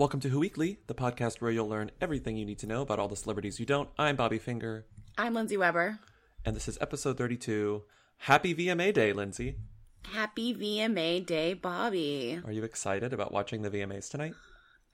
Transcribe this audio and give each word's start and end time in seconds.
Welcome 0.00 0.20
to 0.20 0.30
Who 0.30 0.40
Weekly, 0.40 0.78
the 0.86 0.94
podcast 0.94 1.42
where 1.42 1.50
you'll 1.50 1.68
learn 1.68 1.90
everything 2.00 2.38
you 2.38 2.46
need 2.46 2.58
to 2.60 2.66
know 2.66 2.80
about 2.80 2.98
all 2.98 3.06
the 3.06 3.16
celebrities 3.16 3.60
you 3.60 3.66
don't. 3.66 3.90
I'm 3.98 4.16
Bobby 4.16 4.38
Finger, 4.38 4.86
I'm 5.18 5.34
Lindsay 5.34 5.58
Weber. 5.58 5.98
and 6.42 6.56
this 6.56 6.68
is 6.68 6.78
episode 6.80 7.18
32. 7.18 7.82
Happy 8.16 8.54
VMA 8.54 8.94
Day, 8.94 9.12
Lindsay. 9.12 9.56
Happy 10.04 10.54
VMA 10.54 11.26
Day, 11.26 11.52
Bobby. 11.52 12.40
Are 12.46 12.50
you 12.50 12.64
excited 12.64 13.12
about 13.12 13.30
watching 13.30 13.60
the 13.60 13.68
VMAs 13.68 14.08
tonight? 14.10 14.32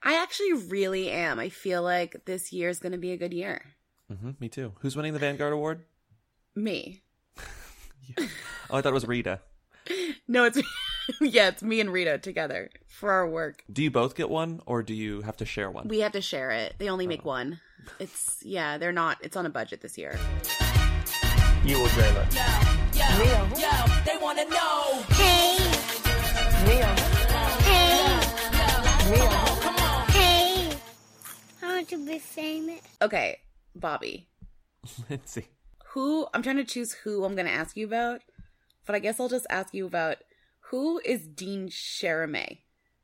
I 0.03 0.21
actually 0.21 0.51
really 0.67 1.09
am. 1.09 1.39
I 1.39 1.47
feel 1.47 1.81
like 1.83 2.25
this 2.25 2.51
year 2.51 2.67
is 2.67 2.79
going 2.79 2.91
to 2.91 2.97
be 2.97 3.13
a 3.13 3.17
good 3.17 3.33
year. 3.33 3.61
hmm 4.13 4.31
me 4.41 4.49
too. 4.49 4.73
Who's 4.81 4.97
winning 4.97 5.13
the 5.13 5.19
Vanguard 5.19 5.53
Award? 5.53 5.85
Me. 6.53 7.01
Oh, 8.69 8.75
I 8.77 8.81
thought 8.81 8.89
it 8.89 8.93
was 8.93 9.07
Rita. 9.07 9.39
No, 10.27 10.43
it's 10.43 10.61
yeah, 11.21 11.47
it's 11.47 11.63
me 11.63 11.79
and 11.79 11.89
Rita 11.89 12.17
together 12.17 12.69
for 12.97 13.11
our 13.11 13.29
work. 13.29 13.63
Do 13.71 13.83
you 13.83 13.91
both 13.91 14.15
get 14.15 14.27
one, 14.27 14.59
or 14.65 14.81
do 14.81 14.93
you 14.93 15.21
have 15.21 15.37
to 15.37 15.45
share 15.45 15.69
one? 15.69 15.87
We 15.87 15.99
have 15.99 16.13
to 16.13 16.21
share 16.21 16.49
it. 16.49 16.75
They 16.79 16.89
only 16.89 17.05
make 17.05 17.21
oh. 17.23 17.29
one. 17.29 17.59
It's 17.99 18.39
yeah, 18.41 18.79
they're 18.79 18.91
not. 18.91 19.19
It's 19.21 19.37
on 19.37 19.45
a 19.45 19.49
budget 19.49 19.81
this 19.81 19.97
year. 19.97 20.19
You 21.63 21.77
or 21.77 21.87
Jayla? 21.89 22.33
Yo, 22.95 23.05
yo, 23.59 24.03
they 24.03 24.17
wanna 24.19 24.45
know. 24.45 25.03
Hey, 25.11 25.57
Mia. 26.65 26.85
hey, 27.69 28.19
Mia. 29.11 29.29
hey. 30.11 30.77
I 31.61 31.75
want 31.75 31.89
to 31.89 32.05
be 32.05 32.17
famous. 32.17 32.81
Okay, 32.99 33.37
Bobby. 33.75 34.27
Lindsay. 35.09 35.49
Who 35.89 36.27
I'm 36.33 36.41
trying 36.41 36.57
to 36.57 36.65
choose 36.65 36.93
who 36.93 37.23
I'm 37.23 37.35
going 37.35 37.47
to 37.47 37.51
ask 37.51 37.77
you 37.77 37.85
about, 37.85 38.21
but 38.85 38.95
I 38.95 38.99
guess 38.99 39.19
I'll 39.19 39.29
just 39.29 39.47
ask 39.49 39.73
you 39.73 39.85
about 39.85 40.17
who 40.69 40.99
is 41.05 41.27
Dean 41.27 41.69
Sheremet. 41.69 42.57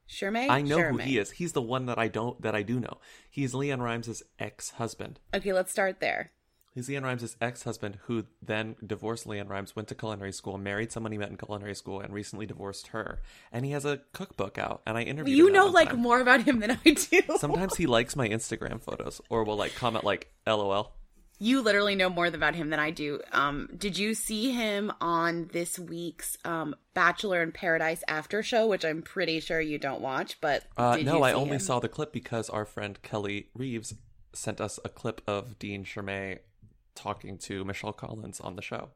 Sheremet? 0.10 0.50
I 0.50 0.62
know 0.62 0.82
who 0.82 0.98
he 0.98 1.18
is. 1.18 1.32
He's 1.32 1.54
the 1.54 1.62
one 1.62 1.86
that 1.88 1.98
I 1.98 2.08
don't 2.08 2.42
that 2.42 2.56
I 2.56 2.62
do 2.62 2.80
know. 2.80 3.00
He's 3.30 3.54
LeAnn 3.54 3.82
Rimes' 3.82 4.24
ex-husband. 4.40 5.20
Okay, 5.34 5.54
let's 5.54 5.72
start 5.72 6.00
there. 6.00 6.32
He's 6.76 6.90
LeAnn 6.90 7.04
Rimes' 7.04 7.36
ex-husband 7.40 8.00
who 8.06 8.26
then 8.42 8.76
divorced 8.86 9.28
LeAnn 9.28 9.48
Rimes, 9.48 9.76
went 9.76 9.88
to 9.90 9.96
culinary 9.96 10.32
school, 10.32 10.58
married 10.58 10.92
someone 10.92 11.12
he 11.12 11.20
met 11.20 11.30
in 11.30 11.38
culinary 11.38 11.76
school, 11.76 12.00
and 12.00 12.12
recently 12.12 12.48
divorced 12.48 12.88
her. 12.88 13.22
And 13.52 13.64
he 13.64 13.72
has 13.72 13.86
a 13.86 14.02
cookbook 14.12 14.58
out, 14.58 14.82
and 14.88 14.98
I 14.98 15.04
interviewed 15.04 15.38
You 15.38 15.52
know 15.52 15.68
like 15.68 15.90
time. 15.90 16.00
more 16.00 16.20
about 16.20 16.42
him 16.42 16.60
than 16.60 16.72
I 16.72 16.90
do. 16.90 17.22
Sometimes 17.38 17.76
he 17.76 17.86
likes 17.86 18.16
my 18.16 18.28
Instagram 18.28 18.82
photos, 18.82 19.22
or 19.30 19.44
will 19.44 19.56
like 19.56 19.76
comment 19.76 20.04
like 20.04 20.32
"LOL." 20.48 20.96
You 21.44 21.60
literally 21.62 21.96
know 21.96 22.10
more 22.10 22.28
about 22.28 22.56
him 22.56 22.70
than 22.70 22.80
I 22.80 22.92
do. 22.92 23.20
Um, 23.34 23.68
did 23.78 23.98
you 23.98 24.14
see 24.14 24.52
him 24.52 24.94
on 25.02 25.50
this 25.52 25.78
week's 25.78 26.38
um, 26.46 26.74
Bachelor 26.94 27.44
in 27.44 27.52
Paradise 27.52 28.02
after 28.08 28.42
show, 28.42 28.66
which 28.66 28.86
I'm 28.86 29.02
pretty 29.02 29.42
sure 29.42 29.60
you 29.60 29.78
don't 29.78 30.00
watch, 30.00 30.40
but 30.40 30.64
Uh, 30.78 30.98
no, 31.04 31.22
I 31.22 31.34
only 31.34 31.56
him? 31.56 31.60
saw 31.60 31.82
the 31.82 31.90
clip 31.90 32.14
because 32.14 32.50
our 32.50 32.64
friend 32.64 32.98
Kelly 33.02 33.50
Reeves 33.54 33.94
sent 34.32 34.62
us 34.62 34.80
a 34.86 34.90
clip 34.90 35.22
of 35.28 35.60
Dean 35.60 35.84
Sheremet 35.84 36.40
talking 36.96 37.38
to 37.40 37.66
Michelle 37.66 37.92
Collins 37.92 38.40
on 38.40 38.56
the 38.56 38.62
show 38.62 38.92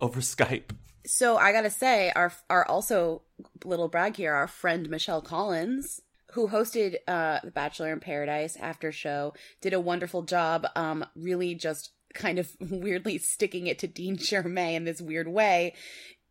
over 0.00 0.20
Skype. 0.34 0.70
So 1.04 1.36
I 1.36 1.52
gotta 1.52 1.68
say, 1.70 2.10
our 2.16 2.32
our 2.48 2.66
also 2.66 3.20
little 3.62 3.88
brag 3.88 4.16
here, 4.16 4.32
our 4.32 4.48
friend 4.48 4.88
Michelle 4.88 5.20
Collins, 5.20 6.00
who 6.32 6.48
hosted 6.48 6.96
uh, 7.06 7.40
the 7.42 7.50
Bachelor 7.50 7.92
in 7.92 8.00
Paradise 8.00 8.56
after 8.56 8.92
show, 8.92 9.34
did 9.60 9.72
a 9.72 9.80
wonderful 9.80 10.22
job. 10.22 10.66
Um, 10.76 11.04
really 11.14 11.54
just 11.54 11.92
kind 12.14 12.38
of 12.38 12.50
weirdly 12.60 13.18
sticking 13.18 13.66
it 13.66 13.78
to 13.80 13.86
Dean 13.86 14.16
Sheremet 14.16 14.74
in 14.74 14.84
this 14.84 15.00
weird 15.00 15.28
way. 15.28 15.74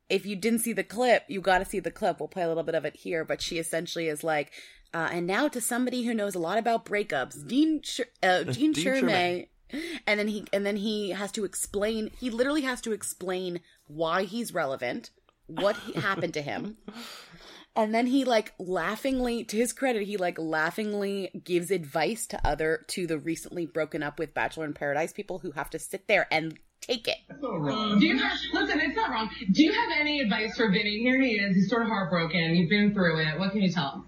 If 0.09 0.25
you 0.25 0.35
didn't 0.35 0.59
see 0.59 0.73
the 0.73 0.83
clip, 0.83 1.23
you 1.27 1.41
got 1.41 1.59
to 1.59 1.65
see 1.65 1.79
the 1.79 1.91
clip. 1.91 2.19
We'll 2.19 2.29
play 2.29 2.43
a 2.43 2.47
little 2.47 2.63
bit 2.63 2.75
of 2.75 2.85
it 2.85 2.95
here, 2.95 3.25
but 3.25 3.41
she 3.41 3.57
essentially 3.57 4.07
is 4.07 4.23
like, 4.23 4.51
uh, 4.93 5.09
and 5.11 5.27
now 5.27 5.49
to 5.49 5.59
somebody 5.59 6.03
who 6.03 6.13
knows 6.13 6.33
a 6.33 6.39
lot 6.39 6.57
about 6.57 6.85
breakups, 6.85 7.45
Dean 7.45 7.81
Ch- 7.81 8.01
uh, 8.23 8.43
Dean, 8.43 8.71
Dean 8.71 8.73
Sheremet 8.73 9.47
and 10.05 10.19
then 10.19 10.27
he 10.27 10.45
and 10.53 10.65
then 10.65 10.77
he 10.77 11.11
has 11.11 11.31
to 11.33 11.45
explain 11.45 12.11
he 12.19 12.29
literally 12.29 12.61
has 12.61 12.81
to 12.81 12.91
explain 12.91 13.59
why 13.87 14.23
he's 14.23 14.53
relevant 14.53 15.09
what 15.47 15.75
happened 15.95 16.33
to 16.33 16.41
him 16.41 16.77
and 17.77 17.93
then 17.93 18.07
he 18.07 18.25
like 18.25 18.53
laughingly 18.59 19.43
to 19.45 19.55
his 19.55 19.71
credit 19.71 20.03
he 20.03 20.17
like 20.17 20.37
laughingly 20.37 21.29
gives 21.43 21.71
advice 21.71 22.25
to 22.25 22.45
other 22.45 22.83
to 22.87 23.07
the 23.07 23.17
recently 23.17 23.65
broken 23.65 24.03
up 24.03 24.19
with 24.19 24.33
bachelor 24.33 24.65
in 24.65 24.73
paradise 24.73 25.13
people 25.13 25.39
who 25.39 25.51
have 25.51 25.69
to 25.69 25.79
sit 25.79 26.07
there 26.07 26.27
and 26.31 26.57
take 26.81 27.07
it 27.07 27.17
Do 27.99 28.05
you 28.05 28.17
have, 28.17 28.37
listen, 28.53 28.79
it's 28.79 28.95
not 28.95 29.09
wrong. 29.09 29.29
Do 29.51 29.63
you 29.63 29.73
have 29.73 29.89
any 29.99 30.21
advice 30.21 30.55
for 30.55 30.69
Vinny? 30.69 30.99
Here 30.99 31.19
he 31.19 31.31
is. 31.35 31.55
He's 31.55 31.69
sort 31.69 31.81
of 31.81 31.89
heartbroken. 31.89 32.55
You've 32.55 32.69
been 32.69 32.93
through 32.93 33.19
it. 33.19 33.39
What 33.39 33.51
can 33.51 33.61
you 33.61 33.71
tell 33.71 33.91
him? 33.91 34.05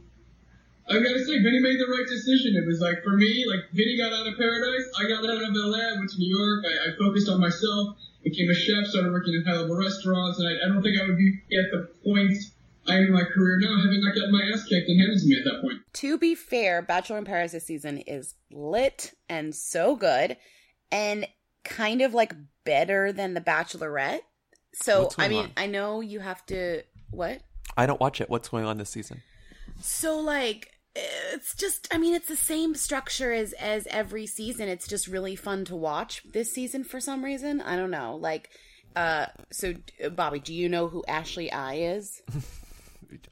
I 0.90 0.94
gotta 0.98 1.20
say, 1.22 1.38
Vinny 1.38 1.60
made 1.60 1.78
the 1.78 1.86
right 1.86 2.08
decision. 2.08 2.58
It 2.58 2.66
was 2.66 2.82
like, 2.82 3.04
for 3.04 3.14
me, 3.14 3.46
like, 3.46 3.70
Vinny 3.74 3.98
got 3.98 4.10
out 4.10 4.26
of 4.26 4.34
paradise, 4.38 4.90
I 4.98 5.06
got 5.06 5.22
out 5.22 5.38
of 5.38 5.54
LA, 5.54 5.78
I 5.78 5.98
went 5.98 6.10
to 6.10 6.18
New 6.18 6.34
York, 6.34 6.66
I, 6.66 6.90
I 6.90 6.98
focused 6.98 7.30
on 7.30 7.40
myself, 7.40 7.98
became 8.24 8.50
a 8.50 8.56
chef, 8.56 8.90
started 8.90 9.12
working 9.12 9.36
in 9.36 9.46
high 9.46 9.54
level 9.54 9.78
restaurants, 9.78 10.40
and 10.40 10.50
I, 10.50 10.66
I 10.66 10.68
don't 10.74 10.82
think 10.82 10.98
I 10.98 11.06
would 11.06 11.18
be 11.18 11.30
at 11.54 11.70
the 11.70 11.94
point 12.02 12.34
I 12.90 12.98
am 12.98 13.04
in 13.06 13.14
my 13.14 13.24
career 13.24 13.60
now, 13.62 13.82
having 13.84 14.02
not 14.02 14.16
gotten 14.16 14.32
my 14.32 14.50
ass 14.54 14.64
kicked 14.66 14.90
and 14.90 15.00
handed 15.00 15.20
to 15.20 15.28
me 15.28 15.38
at 15.38 15.44
that 15.46 15.62
point. 15.62 15.80
to 15.94 16.18
be 16.18 16.36
fair 16.36 16.82
bachelor 16.82 17.18
in 17.18 17.26
Paris 17.26 17.52
this 17.52 17.66
season 17.66 18.00
is 18.00 18.36
lit 18.52 19.14
and 19.28 19.54
so 19.56 19.96
good 19.96 20.38
and 20.92 21.28
kind 21.64 22.02
of 22.02 22.14
like 22.14 22.34
better 22.66 23.12
than 23.12 23.34
the 23.34 23.42
bachelorette 23.42 24.22
so 24.74 25.10
i 25.18 25.28
mean 25.28 25.46
on? 25.46 25.52
i 25.58 25.66
know 25.66 26.00
you 26.00 26.20
have 26.20 26.46
to 26.46 26.82
what 27.12 27.42
I 27.78 27.86
don't 27.86 28.00
watch 28.00 28.20
it. 28.20 28.30
What's 28.30 28.50
going 28.50 28.66
on 28.66 28.78
this 28.78 28.90
season? 28.90 29.22
So 29.82 30.20
like 30.20 30.72
it's 30.96 31.56
just 31.56 31.88
I 31.94 31.98
mean 31.98 32.14
it's 32.14 32.28
the 32.28 32.36
same 32.36 32.76
structure 32.76 33.32
as 33.32 33.54
as 33.54 33.88
every 33.88 34.26
season. 34.26 34.68
It's 34.68 34.88
just 34.88 35.08
really 35.08 35.36
fun 35.36 35.66
to 35.66 35.76
watch 35.76 36.24
this 36.34 36.52
season 36.52 36.84
for 36.84 37.00
some 37.00 37.24
reason. 37.24 37.62
I 37.62 37.76
don't 37.78 37.92
know. 37.92 38.16
Like 38.16 38.50
uh 38.96 39.28
so 39.52 39.76
uh, 40.04 40.10
Bobby, 40.10 40.40
do 40.40 40.54
you 40.54 40.68
know 40.68 40.88
who 40.90 41.04
Ashley 41.08 41.52
I 41.52 41.76
is? 41.76 42.22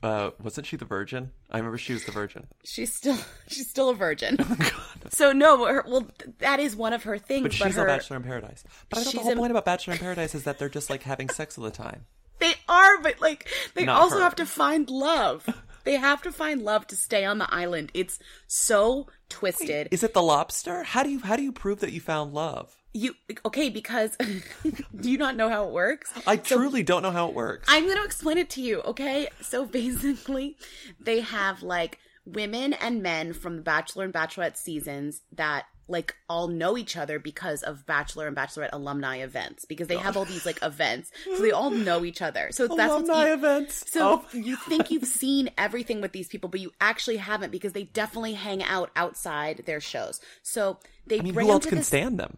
Uh, 0.04 0.32
wasn't 0.42 0.68
she 0.68 0.76
the 0.78 0.86
virgin? 0.86 1.32
I 1.52 1.58
remember 1.58 1.78
she 1.78 1.94
was 1.94 2.06
the 2.06 2.12
virgin. 2.12 2.48
She's 2.64 2.94
still 2.94 3.18
she's 3.48 3.70
still 3.70 3.90
a 3.90 3.96
virgin. 3.96 4.38
so 5.10 5.32
no, 5.32 5.66
her, 5.66 5.84
well 5.88 6.08
that 6.40 6.60
is 6.60 6.76
one 6.76 6.94
of 6.94 7.04
her 7.04 7.18
things 7.18 7.44
But 7.44 7.54
she's 7.54 7.76
her, 7.76 7.86
a 7.86 7.88
Bachelor 7.88 8.18
in 8.18 8.24
Paradise. 8.24 8.64
But 8.90 9.00
I 9.00 9.04
thought 9.04 9.14
the 9.14 9.20
whole 9.20 9.34
a- 9.34 9.36
point 9.36 9.52
about 9.52 9.66
Bachelor 9.66 9.94
in 9.94 10.00
Paradise 10.00 10.36
is 10.36 10.44
that 10.44 10.60
they're 10.60 10.70
just 10.70 10.90
like 10.90 11.04
having 11.04 11.30
sex 11.30 11.58
all 11.58 11.64
the 11.64 11.72
time. 11.72 12.06
They 12.40 12.54
are, 12.70 13.02
but 13.02 13.20
like 13.22 13.48
they 13.74 13.86
Not 13.86 14.00
also 14.02 14.18
her. 14.18 14.24
have 14.24 14.36
to 14.36 14.46
find 14.46 14.90
love. 14.90 15.48
they 15.86 15.96
have 15.96 16.22
to 16.24 16.32
find 16.32 16.62
love 16.62 16.86
to 16.88 16.96
stay 16.96 17.26
on 17.26 17.38
the 17.40 17.52
island. 17.54 17.92
It's 17.96 18.20
so 18.46 19.08
twisted. 19.30 19.88
Is 19.92 20.04
it 20.04 20.14
the 20.14 20.22
lobster? 20.22 20.84
How 20.84 21.04
do 21.04 21.10
you 21.10 21.20
how 21.20 21.36
do 21.36 21.42
you 21.44 21.52
prove 21.52 21.80
that 21.80 21.94
you 21.94 22.00
found 22.02 22.34
love? 22.34 22.76
You 22.98 23.14
okay 23.46 23.70
because 23.70 24.16
do 25.02 25.10
you 25.12 25.18
not 25.18 25.36
know 25.36 25.50
how 25.50 25.66
it 25.66 25.72
works? 25.72 26.12
I 26.26 26.38
So- 26.38 26.58
truly 26.58 26.84
don't 26.84 27.04
know 27.04 27.12
how 27.12 27.28
it 27.30 27.36
works. 27.36 27.68
I'm 27.70 27.86
going 27.86 27.98
to 27.98 28.04
explain 28.04 28.38
it 28.38 28.50
to 28.52 28.62
you, 28.62 28.82
okay? 28.82 29.28
So 29.42 29.66
basically, 29.66 30.58
they 31.00 31.20
have 31.22 31.62
like 31.64 32.00
women 32.26 32.74
and 32.74 33.02
men 33.02 33.34
from 33.34 33.56
the 33.58 33.62
Bachelor 33.62 34.04
and 34.06 34.14
Bachelorette 34.14 34.58
seasons 34.58 35.22
that 35.34 35.66
like 35.90 36.14
all 36.28 36.50
know 36.50 36.78
each 36.78 36.98
other 36.98 37.18
because 37.18 37.64
of 37.64 37.86
Bachelor 37.86 38.28
and 38.28 38.36
Bachelorette 38.36 38.72
alumni 38.74 39.18
events 39.20 39.64
because 39.64 39.88
they 39.88 39.96
have 39.96 40.18
all 40.18 40.26
these 40.26 40.46
like 40.46 40.60
events. 40.62 41.10
So 41.24 41.42
they 41.42 41.52
all 41.52 41.70
know 41.70 42.04
each 42.04 42.22
other. 42.22 42.50
So 42.52 42.68
that's 42.68 42.92
Alumni 42.92 43.32
events. 43.32 43.90
So 43.90 44.26
Oh. 44.26 44.38
you 44.38 44.58
think 44.58 44.92
you've 44.92 45.06
seen 45.08 45.50
everything 45.58 46.02
with 46.02 46.12
these 46.12 46.28
people, 46.28 46.50
but 46.50 46.60
you 46.60 46.74
actually 46.82 47.16
haven't 47.18 47.52
because 47.52 47.72
they 47.72 47.84
definitely 47.84 48.34
hang 48.34 48.62
out 48.64 48.92
outside 48.98 49.64
their 49.66 49.80
shows. 49.80 50.20
So 50.44 50.78
they 51.06 51.20
I 51.20 51.22
mean, 51.22 51.34
bring 51.34 51.48
who 51.48 51.54
else 51.54 51.66
can 51.66 51.78
this- 51.78 51.88
stand 51.88 52.20
them? 52.20 52.36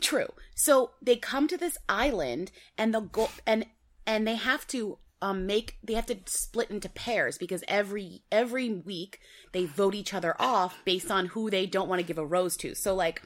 True. 0.00 0.28
So 0.54 0.92
they 1.00 1.16
come 1.16 1.48
to 1.48 1.56
this 1.56 1.78
island 1.88 2.50
and 2.76 2.92
they'll 2.92 3.02
go 3.02 3.28
and 3.46 3.66
and 4.06 4.26
they 4.26 4.36
have 4.36 4.66
to 4.68 4.98
um 5.22 5.46
make 5.46 5.78
they 5.82 5.94
have 5.94 6.06
to 6.06 6.18
split 6.26 6.70
into 6.70 6.88
pairs 6.88 7.38
because 7.38 7.64
every 7.68 8.22
every 8.30 8.70
week 8.70 9.20
they 9.52 9.64
vote 9.64 9.94
each 9.94 10.12
other 10.12 10.34
off 10.38 10.82
based 10.84 11.10
on 11.10 11.26
who 11.26 11.50
they 11.50 11.66
don't 11.66 11.88
want 11.88 12.00
to 12.00 12.06
give 12.06 12.18
a 12.18 12.26
rose 12.26 12.56
to. 12.58 12.74
So 12.74 12.94
like 12.94 13.22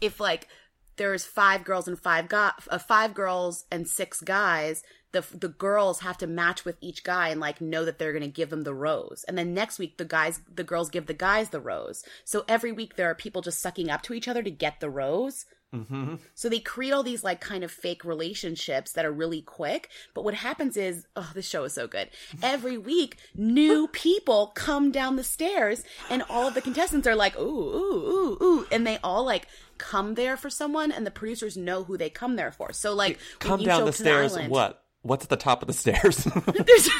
if 0.00 0.20
like 0.20 0.48
there's 0.96 1.24
five 1.24 1.64
girls 1.64 1.88
and 1.88 1.98
five 1.98 2.28
guy 2.28 2.52
uh, 2.68 2.78
five 2.78 3.14
girls 3.14 3.64
and 3.70 3.88
six 3.88 4.20
guys 4.20 4.82
the 5.12 5.24
the 5.32 5.48
girls 5.48 6.00
have 6.00 6.18
to 6.18 6.26
match 6.26 6.64
with 6.64 6.76
each 6.80 7.02
guy 7.02 7.28
and 7.30 7.40
like 7.40 7.60
know 7.60 7.84
that 7.84 7.98
they're 7.98 8.12
going 8.12 8.22
to 8.22 8.28
give 8.28 8.50
them 8.50 8.62
the 8.62 8.74
rose 8.74 9.24
and 9.26 9.38
then 9.38 9.54
next 9.54 9.78
week 9.78 9.96
the 9.96 10.04
guys 10.04 10.40
the 10.52 10.64
girls 10.64 10.90
give 10.90 11.06
the 11.06 11.14
guys 11.14 11.48
the 11.48 11.60
rose 11.60 12.04
so 12.24 12.44
every 12.46 12.72
week 12.72 12.96
there 12.96 13.08
are 13.08 13.14
people 13.14 13.40
just 13.40 13.62
sucking 13.62 13.88
up 13.88 14.02
to 14.02 14.12
each 14.12 14.28
other 14.28 14.42
to 14.42 14.50
get 14.50 14.80
the 14.80 14.90
rose 14.90 15.46
Mm-hmm. 15.74 16.14
so 16.34 16.48
they 16.48 16.60
create 16.60 16.92
all 16.92 17.02
these 17.02 17.22
like 17.22 17.42
kind 17.42 17.62
of 17.62 17.70
fake 17.70 18.02
relationships 18.02 18.92
that 18.92 19.04
are 19.04 19.12
really 19.12 19.42
quick. 19.42 19.90
But 20.14 20.24
what 20.24 20.32
happens 20.34 20.76
is, 20.78 21.06
oh, 21.14 21.30
this 21.34 21.46
show 21.46 21.64
is 21.64 21.74
so 21.74 21.86
good. 21.86 22.08
Every 22.42 22.78
week, 22.78 23.18
new 23.34 23.86
people 23.92 24.52
come 24.54 24.90
down 24.90 25.16
the 25.16 25.24
stairs, 25.24 25.84
and 26.08 26.22
all 26.30 26.48
of 26.48 26.54
the 26.54 26.62
contestants 26.62 27.06
are 27.06 27.14
like, 27.16 27.38
ooh, 27.38 27.42
ooh, 27.42 28.08
ooh, 28.10 28.38
ooh, 28.42 28.66
and 28.72 28.86
they 28.86 28.98
all 29.04 29.24
like 29.24 29.46
come 29.76 30.14
there 30.14 30.36
for 30.36 30.48
someone, 30.48 30.90
and 30.90 31.06
the 31.06 31.10
producers 31.10 31.56
know 31.56 31.84
who 31.84 31.98
they 31.98 32.08
come 32.10 32.36
there 32.36 32.50
for. 32.50 32.72
So 32.72 32.94
like, 32.94 33.18
Come 33.38 33.62
down 33.62 33.84
the 33.84 33.92
stairs. 33.92 34.34
island- 34.34 34.50
what? 34.50 34.82
What's 35.02 35.24
at 35.24 35.30
the 35.30 35.36
top 35.36 35.62
of 35.62 35.68
the 35.68 35.74
stairs? 35.74 36.26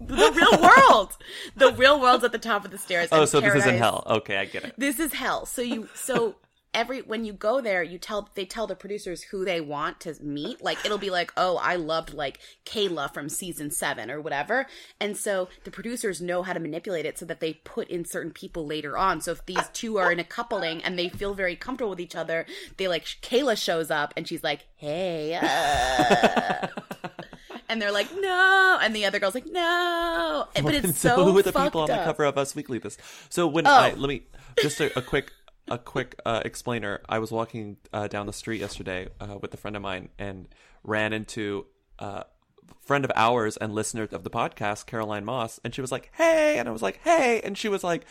The 0.00 0.32
real 0.34 0.60
world. 0.60 1.16
The 1.56 1.72
real 1.72 2.00
world's 2.00 2.24
at 2.24 2.32
the 2.32 2.38
top 2.38 2.64
of 2.64 2.70
the 2.70 2.78
stairs. 2.78 3.08
Oh, 3.12 3.24
so 3.24 3.40
this 3.40 3.54
is 3.54 3.66
in 3.66 3.76
hell. 3.76 4.02
Okay, 4.06 4.36
I 4.36 4.44
get 4.44 4.64
it. 4.64 4.74
This 4.76 4.98
is 4.98 5.12
hell. 5.12 5.46
So 5.46 5.62
you 5.62 5.88
so 5.94 6.34
every 6.74 7.00
when 7.02 7.24
you 7.24 7.32
go 7.32 7.60
there, 7.60 7.82
you 7.82 7.96
tell 7.98 8.28
they 8.34 8.44
tell 8.44 8.66
the 8.66 8.74
producers 8.74 9.22
who 9.22 9.44
they 9.44 9.60
want 9.60 10.00
to 10.00 10.14
meet. 10.22 10.62
Like 10.62 10.84
it'll 10.84 10.98
be 10.98 11.10
like, 11.10 11.32
oh, 11.36 11.56
I 11.56 11.76
loved 11.76 12.12
like 12.12 12.40
Kayla 12.66 13.12
from 13.14 13.28
season 13.28 13.70
seven 13.70 14.10
or 14.10 14.20
whatever. 14.20 14.66
And 15.00 15.16
so 15.16 15.48
the 15.64 15.70
producers 15.70 16.20
know 16.20 16.42
how 16.42 16.52
to 16.52 16.60
manipulate 16.60 17.06
it 17.06 17.18
so 17.18 17.24
that 17.26 17.40
they 17.40 17.54
put 17.64 17.88
in 17.88 18.04
certain 18.04 18.32
people 18.32 18.66
later 18.66 18.98
on. 18.98 19.20
So 19.20 19.32
if 19.32 19.46
these 19.46 19.68
two 19.72 19.96
are 19.98 20.10
in 20.12 20.18
a 20.18 20.24
coupling 20.24 20.82
and 20.82 20.98
they 20.98 21.08
feel 21.08 21.34
very 21.34 21.56
comfortable 21.56 21.90
with 21.90 22.00
each 22.00 22.16
other, 22.16 22.44
they 22.76 22.88
like 22.88 23.04
Kayla 23.22 23.56
shows 23.56 23.90
up 23.90 24.12
and 24.16 24.26
she's 24.28 24.42
like, 24.44 24.66
hey. 24.76 25.38
Uh. 25.40 26.66
And 27.66 27.80
they're 27.80 27.92
like, 27.92 28.08
no, 28.14 28.78
and 28.82 28.94
the 28.94 29.06
other 29.06 29.18
girl's 29.18 29.34
like, 29.34 29.46
no, 29.46 30.46
but 30.62 30.74
it's 30.74 30.98
so, 31.00 31.16
so 31.16 31.24
who 31.24 31.38
are 31.38 31.42
the 31.42 31.50
people 31.50 31.80
on 31.80 31.88
the 31.88 31.96
cover 32.04 32.24
of 32.24 32.36
Us 32.36 32.54
Weekly? 32.54 32.78
This. 32.78 32.98
So 33.30 33.46
when 33.48 33.66
Oh. 33.66 33.70
I 33.72 33.94
let 33.94 34.08
me 34.08 34.24
just 34.60 34.80
a, 34.80 34.96
a 34.98 35.02
quick 35.02 35.32
a 35.68 35.78
quick 35.78 36.20
uh, 36.24 36.42
explainer. 36.44 37.00
I 37.08 37.18
was 37.18 37.30
walking 37.30 37.76
uh, 37.92 38.08
down 38.08 38.26
the 38.26 38.32
street 38.32 38.60
yesterday 38.60 39.08
uh, 39.20 39.38
with 39.40 39.54
a 39.54 39.56
friend 39.56 39.76
of 39.76 39.82
mine 39.82 40.10
and 40.18 40.48
ran 40.82 41.12
into 41.12 41.66
uh, 41.98 42.24
a 42.70 42.74
friend 42.86 43.04
of 43.04 43.12
ours 43.16 43.56
and 43.56 43.74
listener 43.74 44.08
of 44.10 44.24
the 44.24 44.30
podcast, 44.30 44.86
Caroline 44.86 45.24
Moss, 45.24 45.60
and 45.64 45.74
she 45.74 45.80
was 45.80 45.90
like, 45.92 46.10
"Hey," 46.14 46.58
and 46.58 46.68
I 46.68 46.72
was 46.72 46.82
like, 46.82 47.00
"Hey," 47.02 47.40
and 47.42 47.56
she 47.56 47.68
was 47.68 47.84
like. 47.84 48.04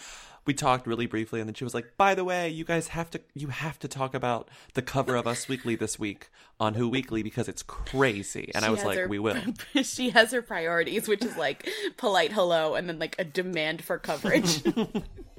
We 0.45 0.53
talked 0.53 0.87
really 0.87 1.05
briefly, 1.05 1.39
and 1.39 1.47
then 1.47 1.53
she 1.53 1.63
was 1.63 1.73
like, 1.73 1.95
"By 1.95 2.15
the 2.15 2.25
way, 2.25 2.49
you 2.49 2.65
guys 2.65 2.89
have 2.89 3.09
to 3.11 3.21
you 3.33 3.47
have 3.47 3.79
to 3.79 3.87
talk 3.87 4.13
about 4.13 4.49
the 4.73 4.81
cover 4.81 5.15
of 5.15 5.25
Us 5.25 5.47
Weekly 5.47 5.77
this 5.77 5.97
week 5.97 6.29
on 6.59 6.73
Who 6.73 6.89
Weekly 6.89 7.23
because 7.23 7.47
it's 7.47 7.63
crazy." 7.63 8.51
And 8.53 8.65
I 8.65 8.69
was 8.69 8.83
like, 8.83 8.97
her- 8.97 9.07
"We 9.07 9.19
will." 9.19 9.37
she 9.83 10.09
has 10.09 10.33
her 10.33 10.41
priorities, 10.41 11.07
which 11.07 11.23
is 11.23 11.37
like 11.37 11.69
polite 11.95 12.33
hello 12.33 12.75
and 12.75 12.89
then 12.89 12.99
like 12.99 13.15
a 13.17 13.23
demand 13.23 13.85
for 13.85 13.97
coverage. 13.97 14.61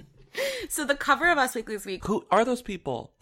so 0.68 0.84
the 0.84 0.94
cover 0.94 1.30
of 1.30 1.38
Us 1.38 1.54
Weekly 1.54 1.74
this 1.76 1.86
week, 1.86 2.04
Who 2.06 2.24
are 2.30 2.44
those 2.44 2.62
people? 2.62 3.12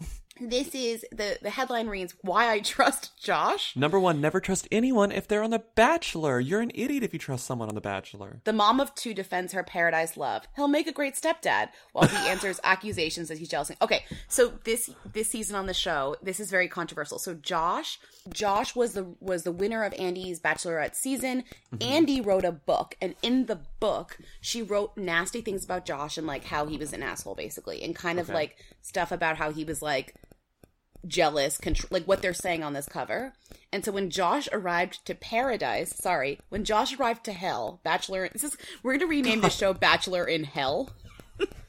this 0.41 0.73
is 0.73 1.05
the 1.11 1.37
the 1.43 1.51
headline 1.51 1.87
reads 1.87 2.15
"Why 2.21 2.51
I 2.51 2.59
Trust 2.59 3.11
Josh." 3.21 3.75
Number 3.75 3.99
one, 3.99 4.19
never 4.19 4.39
trust 4.39 4.67
anyone 4.71 5.11
if 5.11 5.27
they're 5.27 5.43
on 5.43 5.51
The 5.51 5.63
Bachelor. 5.75 6.39
You're 6.39 6.59
an 6.61 6.71
idiot 6.73 7.03
if 7.03 7.13
you 7.13 7.19
trust 7.19 7.45
someone 7.45 7.69
on 7.69 7.75
The 7.75 7.81
Bachelor. 7.81 8.41
The 8.43 8.51
mom 8.51 8.79
of 8.79 8.95
two 8.95 9.13
defends 9.13 9.53
her 9.53 9.63
paradise 9.63 10.17
love. 10.17 10.47
He'll 10.55 10.67
make 10.67 10.87
a 10.87 10.91
great 10.91 11.13
stepdad 11.13 11.69
while 11.91 12.07
he 12.07 12.17
answers 12.29 12.59
accusations 12.63 13.27
that 13.29 13.37
he's 13.37 13.47
jealous. 13.47 13.71
Okay, 13.79 14.05
so 14.27 14.53
this 14.63 14.89
this 15.13 15.29
season 15.29 15.55
on 15.55 15.67
the 15.67 15.73
show, 15.73 16.15
this 16.21 16.39
is 16.39 16.49
very 16.49 16.67
controversial. 16.67 17.19
So 17.19 17.35
Josh, 17.35 17.99
Josh 18.33 18.75
was 18.75 18.93
the 18.93 19.15
was 19.19 19.43
the 19.43 19.51
winner 19.51 19.83
of 19.83 19.93
Andi's 19.93 20.39
Bachelorette 20.39 20.95
season. 20.95 21.43
Mm-hmm. 21.75 22.05
Andi 22.05 22.25
wrote 22.25 22.43
a 22.43 22.51
book, 22.51 22.95
and 22.99 23.13
in 23.21 23.45
the 23.45 23.59
book, 23.83 24.17
she 24.39 24.61
wrote 24.61 24.95
nasty 24.95 25.41
things 25.41 25.65
about 25.65 25.85
Josh 25.85 26.17
and 26.17 26.25
like 26.25 26.45
how 26.45 26.65
he 26.67 26.77
was 26.77 26.93
an 26.93 27.03
asshole, 27.03 27.35
basically, 27.35 27.83
and 27.83 27.93
kind 27.93 28.17
of 28.17 28.29
like 28.29 28.55
stuff 28.81 29.11
about 29.11 29.35
how 29.35 29.51
he 29.51 29.65
was 29.65 29.81
like 29.81 30.15
jealous, 31.05 31.57
contr- 31.57 31.91
like 31.91 32.05
what 32.05 32.21
they're 32.21 32.33
saying 32.33 32.63
on 32.63 32.71
this 32.71 32.87
cover. 32.87 33.33
And 33.73 33.83
so 33.83 33.91
when 33.91 34.09
Josh 34.09 34.47
arrived 34.53 35.05
to 35.05 35.13
paradise, 35.13 35.93
sorry, 35.97 36.39
when 36.47 36.63
Josh 36.63 36.97
arrived 36.97 37.25
to 37.25 37.33
hell, 37.33 37.81
Bachelor, 37.83 38.29
this 38.31 38.45
is 38.45 38.55
we're 38.83 38.93
going 38.93 39.01
to 39.01 39.07
rename 39.07 39.41
the 39.41 39.49
show 39.49 39.73
Bachelor 39.73 40.23
in 40.23 40.45
Hell. 40.45 40.91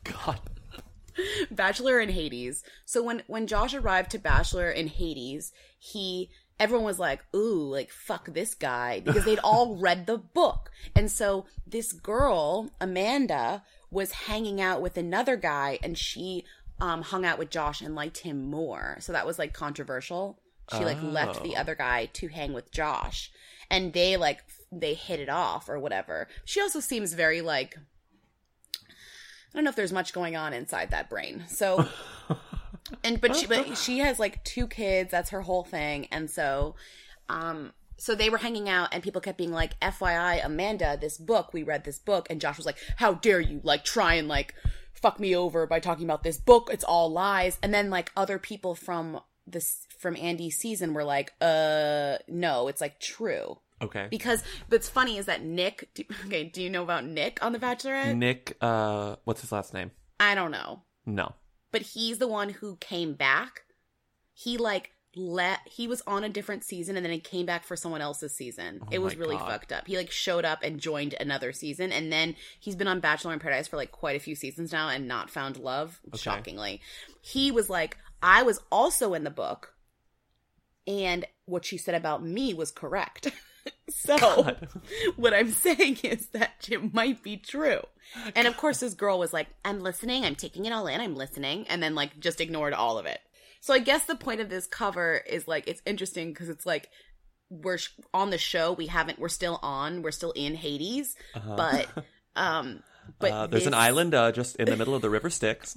God. 0.04 0.38
Bachelor 1.50 1.98
in 1.98 2.10
Hades. 2.10 2.62
So 2.84 3.02
when 3.02 3.24
when 3.26 3.48
Josh 3.48 3.74
arrived 3.74 4.12
to 4.12 4.20
Bachelor 4.20 4.70
in 4.70 4.86
Hades, 4.86 5.50
he 5.80 6.30
everyone 6.60 6.84
was 6.86 6.98
like, 6.98 7.24
"Ooh, 7.34 7.62
like 7.70 7.90
fuck 7.90 8.26
this 8.32 8.54
guy," 8.54 9.00
because 9.00 9.24
they'd 9.24 9.38
all 9.44 9.76
read 9.80 10.06
the 10.06 10.18
book. 10.18 10.70
And 10.94 11.10
so 11.10 11.46
this 11.66 11.92
girl, 11.92 12.70
Amanda, 12.80 13.62
was 13.90 14.12
hanging 14.12 14.60
out 14.60 14.80
with 14.82 14.96
another 14.96 15.36
guy 15.36 15.78
and 15.82 15.96
she 15.98 16.44
um 16.80 17.02
hung 17.02 17.24
out 17.24 17.38
with 17.38 17.50
Josh 17.50 17.80
and 17.80 17.94
liked 17.94 18.18
him 18.18 18.50
more. 18.50 18.96
So 19.00 19.12
that 19.12 19.26
was 19.26 19.38
like 19.38 19.52
controversial. 19.52 20.38
She 20.76 20.84
like 20.84 21.02
left 21.02 21.42
the 21.42 21.54
Oh. 21.56 21.60
other 21.60 21.74
guy 21.74 22.06
to 22.14 22.28
hang 22.28 22.52
with 22.54 22.70
Josh. 22.72 23.30
And 23.70 23.92
they 23.92 24.16
like 24.16 24.40
they 24.72 24.94
hit 24.94 25.20
it 25.20 25.28
off 25.28 25.68
or 25.68 25.78
whatever. 25.78 26.26
She 26.44 26.60
also 26.60 26.80
seems 26.80 27.12
very 27.12 27.40
like 27.42 27.76
I 28.82 29.56
don't 29.58 29.64
know 29.64 29.70
if 29.70 29.76
there's 29.76 29.92
much 29.92 30.12
going 30.12 30.34
on 30.34 30.52
inside 30.52 30.90
that 30.90 31.08
brain. 31.08 31.44
So, 31.48 31.86
and 33.02 33.20
but 33.20 33.36
she 33.36 33.46
but 33.46 33.76
she 33.78 33.98
has 33.98 34.18
like 34.18 34.42
two 34.44 34.66
kids. 34.66 35.10
That's 35.10 35.30
her 35.30 35.42
whole 35.42 35.64
thing. 35.64 36.06
And 36.10 36.30
so, 36.30 36.76
um, 37.28 37.72
so 37.96 38.14
they 38.14 38.30
were 38.30 38.38
hanging 38.38 38.68
out, 38.68 38.88
and 38.92 39.02
people 39.02 39.20
kept 39.20 39.38
being 39.38 39.52
like, 39.52 39.78
"FYI, 39.80 40.44
Amanda, 40.44 40.98
this 41.00 41.18
book. 41.18 41.52
We 41.52 41.62
read 41.62 41.84
this 41.84 41.98
book." 41.98 42.28
And 42.30 42.40
Josh 42.40 42.56
was 42.56 42.66
like, 42.66 42.78
"How 42.96 43.14
dare 43.14 43.40
you 43.40 43.60
like 43.62 43.84
try 43.84 44.14
and 44.14 44.28
like 44.28 44.54
fuck 44.92 45.18
me 45.18 45.34
over 45.36 45.66
by 45.66 45.80
talking 45.80 46.04
about 46.04 46.22
this 46.22 46.38
book? 46.38 46.70
It's 46.72 46.84
all 46.84 47.10
lies." 47.10 47.58
And 47.62 47.72
then 47.72 47.90
like 47.90 48.12
other 48.16 48.38
people 48.38 48.74
from 48.74 49.20
this 49.46 49.86
from 49.98 50.16
Andi's 50.16 50.56
season 50.56 50.94
were 50.94 51.04
like, 51.04 51.32
"Uh, 51.40 52.18
no, 52.28 52.68
it's 52.68 52.80
like 52.80 53.00
true." 53.00 53.58
Okay. 53.82 54.06
Because 54.10 54.42
what's 54.68 54.88
funny 54.88 55.18
is 55.18 55.26
that 55.26 55.42
Nick. 55.42 55.90
Do, 55.94 56.04
okay, 56.26 56.44
do 56.44 56.62
you 56.62 56.70
know 56.70 56.82
about 56.82 57.04
Nick 57.04 57.42
on 57.42 57.52
The 57.52 57.58
Bachelorette? 57.58 58.16
Nick, 58.16 58.56
uh, 58.60 59.16
what's 59.24 59.40
his 59.40 59.52
last 59.52 59.74
name? 59.74 59.90
I 60.18 60.34
don't 60.34 60.50
know. 60.50 60.82
No. 61.06 61.34
But 61.74 61.82
he's 61.82 62.18
the 62.18 62.28
one 62.28 62.50
who 62.50 62.76
came 62.76 63.14
back. 63.14 63.64
He 64.32 64.56
like 64.56 64.92
let 65.16 65.58
he 65.66 65.88
was 65.88 66.02
on 66.06 66.22
a 66.22 66.28
different 66.28 66.62
season 66.62 66.96
and 66.96 67.04
then 67.04 67.12
he 67.12 67.18
came 67.18 67.46
back 67.46 67.64
for 67.64 67.74
someone 67.74 68.00
else's 68.00 68.32
season. 68.32 68.78
Oh 68.80 68.88
it 68.92 69.02
was 69.02 69.16
really 69.16 69.36
God. 69.36 69.50
fucked 69.50 69.72
up. 69.72 69.88
He 69.88 69.96
like 69.96 70.12
showed 70.12 70.44
up 70.44 70.60
and 70.62 70.78
joined 70.78 71.16
another 71.18 71.52
season 71.52 71.90
and 71.90 72.12
then 72.12 72.36
he's 72.60 72.76
been 72.76 72.86
on 72.86 73.00
Bachelor 73.00 73.32
in 73.32 73.40
Paradise 73.40 73.66
for 73.66 73.76
like 73.76 73.90
quite 73.90 74.14
a 74.14 74.20
few 74.20 74.36
seasons 74.36 74.70
now 74.70 74.88
and 74.88 75.08
not 75.08 75.30
found 75.30 75.56
love, 75.56 76.00
shockingly. 76.14 76.80
He 77.20 77.50
was 77.50 77.68
like, 77.68 77.98
I 78.22 78.44
was 78.44 78.60
also 78.70 79.12
in 79.12 79.24
the 79.24 79.30
book 79.30 79.74
and 80.86 81.24
what 81.46 81.64
she 81.64 81.76
said 81.76 81.96
about 81.96 82.24
me 82.24 82.54
was 82.54 82.70
correct. 82.70 83.32
so 83.90 84.16
what 85.16 85.34
I'm 85.34 85.50
saying 85.50 85.98
is 86.02 86.26
that 86.28 86.68
it 86.70 86.94
might 86.94 87.22
be 87.22 87.36
true. 87.36 87.80
And 88.34 88.46
of 88.46 88.56
course, 88.56 88.80
this 88.80 88.94
girl 88.94 89.18
was 89.18 89.32
like, 89.32 89.48
I'm 89.64 89.80
listening, 89.80 90.24
I'm 90.24 90.34
taking 90.36 90.66
it 90.66 90.72
all 90.72 90.86
in, 90.86 91.00
I'm 91.00 91.16
listening, 91.16 91.66
and 91.68 91.82
then 91.82 91.94
like 91.94 92.18
just 92.20 92.40
ignored 92.40 92.72
all 92.74 92.98
of 92.98 93.06
it. 93.06 93.20
So 93.60 93.72
I 93.72 93.78
guess 93.78 94.04
the 94.04 94.14
point 94.16 94.40
of 94.40 94.50
this 94.50 94.66
cover 94.66 95.16
is 95.26 95.48
like, 95.48 95.66
it's 95.66 95.80
interesting 95.86 96.30
because 96.32 96.48
it's 96.50 96.66
like, 96.66 96.90
we're 97.48 97.78
sh- 97.78 97.90
on 98.12 98.30
the 98.30 98.38
show, 98.38 98.72
we 98.72 98.86
haven't, 98.88 99.18
we're 99.18 99.28
still 99.28 99.58
on, 99.62 100.02
we're 100.02 100.10
still 100.10 100.32
in 100.32 100.54
Hades, 100.54 101.16
but, 101.34 101.88
um, 102.36 102.82
but 103.18 103.30
Uh, 103.32 103.46
there's 103.46 103.66
an 103.66 103.74
island 103.74 104.14
uh, 104.14 104.32
just 104.32 104.56
in 104.56 104.66
the 104.66 104.76
middle 104.76 104.94
of 104.94 105.02
the 105.02 105.10
river 105.10 105.30
Styx. 105.30 105.76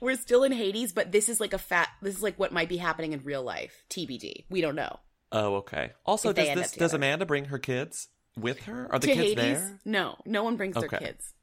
We're 0.00 0.16
still 0.16 0.42
in 0.44 0.52
Hades, 0.52 0.92
but 0.92 1.12
this 1.12 1.28
is 1.28 1.40
like 1.40 1.52
a 1.52 1.58
fat, 1.58 1.88
this 2.02 2.16
is 2.16 2.22
like 2.22 2.38
what 2.38 2.52
might 2.52 2.68
be 2.68 2.76
happening 2.76 3.12
in 3.12 3.22
real 3.24 3.42
life. 3.42 3.84
TBD. 3.90 4.44
We 4.50 4.60
don't 4.60 4.74
know. 4.76 4.98
Oh, 5.32 5.56
okay. 5.56 5.92
Also, 6.06 6.32
does 6.32 6.54
this 6.54 6.72
does. 6.72 6.94
Amanda 6.94 7.26
bring 7.26 7.46
her 7.46 7.58
kids 7.58 8.08
with 8.36 8.64
her? 8.64 8.88
Are 8.92 8.98
the 8.98 9.08
to 9.08 9.14
kids 9.14 9.28
Hades? 9.28 9.36
there? 9.36 9.80
No, 9.84 10.16
no 10.24 10.44
one 10.44 10.56
brings 10.56 10.76
Okay. 10.76 10.86
their 10.88 11.00
kids. 11.00 11.34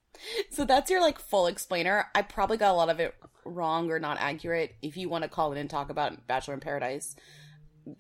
So 0.51 0.65
that's 0.65 0.91
your 0.91 1.01
like 1.01 1.19
full 1.19 1.47
explainer. 1.47 2.05
I 2.13 2.21
probably 2.21 2.57
got 2.57 2.71
a 2.71 2.77
lot 2.77 2.89
of 2.89 3.00
it 3.00 3.15
wrong 3.43 3.89
or 3.91 4.00
not 4.00 4.17
accurate. 4.19 4.75
If 4.81 4.97
you 4.97 5.09
want 5.09 5.23
to 5.23 5.29
call 5.29 5.51
in 5.51 5.57
and 5.57 5.69
talk 5.69 5.89
about 5.89 6.27
Bachelor 6.27 6.53
in 6.53 6.59
Paradise, 6.59 7.15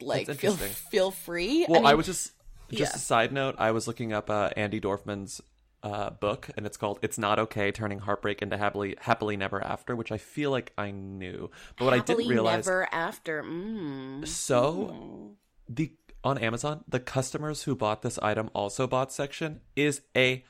like 0.01 0.29
feel 0.31 0.53
feel 0.53 1.11
free. 1.11 1.65
Well, 1.67 1.85
I, 1.85 1.91
mean, 1.91 1.97
was 1.97 2.05
just 2.05 2.31
just 2.69 2.93
yeah. 2.93 2.95
a 2.95 2.99
side 2.99 3.31
note. 3.31 3.55
I 3.57 3.71
was 3.71 3.87
looking 3.87 4.13
up 4.13 4.29
uh, 4.29 4.49
Andi 4.55 4.81
Dorfman's 4.81 5.41
uh, 5.83 6.11
book, 6.11 6.49
and 6.55 6.65
it's 6.65 6.77
called 6.77 6.99
"It's 7.01 7.17
Not 7.17 7.39
Okay: 7.39 7.71
Turning 7.71 7.99
Heartbreak 7.99 8.41
into 8.41 8.57
Happily 8.57 8.95
Happily 8.99 9.37
Never 9.37 9.63
After," 9.63 9.95
which 9.95 10.11
I 10.11 10.17
feel 10.17 10.51
like 10.51 10.73
I 10.77 10.91
knew, 10.91 11.49
but 11.77 11.85
what 11.85 11.93
I 11.93 11.99
didn't 11.99 12.27
realize. 12.27 12.65
never 12.65 12.87
after. 12.91 13.43
Mm. 13.43 14.27
So 14.27 15.35
the 15.75 15.93
on 16.23 16.37
Amazon, 16.37 16.83
the 16.87 16.99
customers 16.99 17.63
who 17.63 17.75
bought 17.75 18.01
this 18.03 18.19
item 18.19 18.49
also 18.53 18.85
bought 18.87 19.11
section 19.11 19.61
is 19.75 20.01
a 20.15 20.43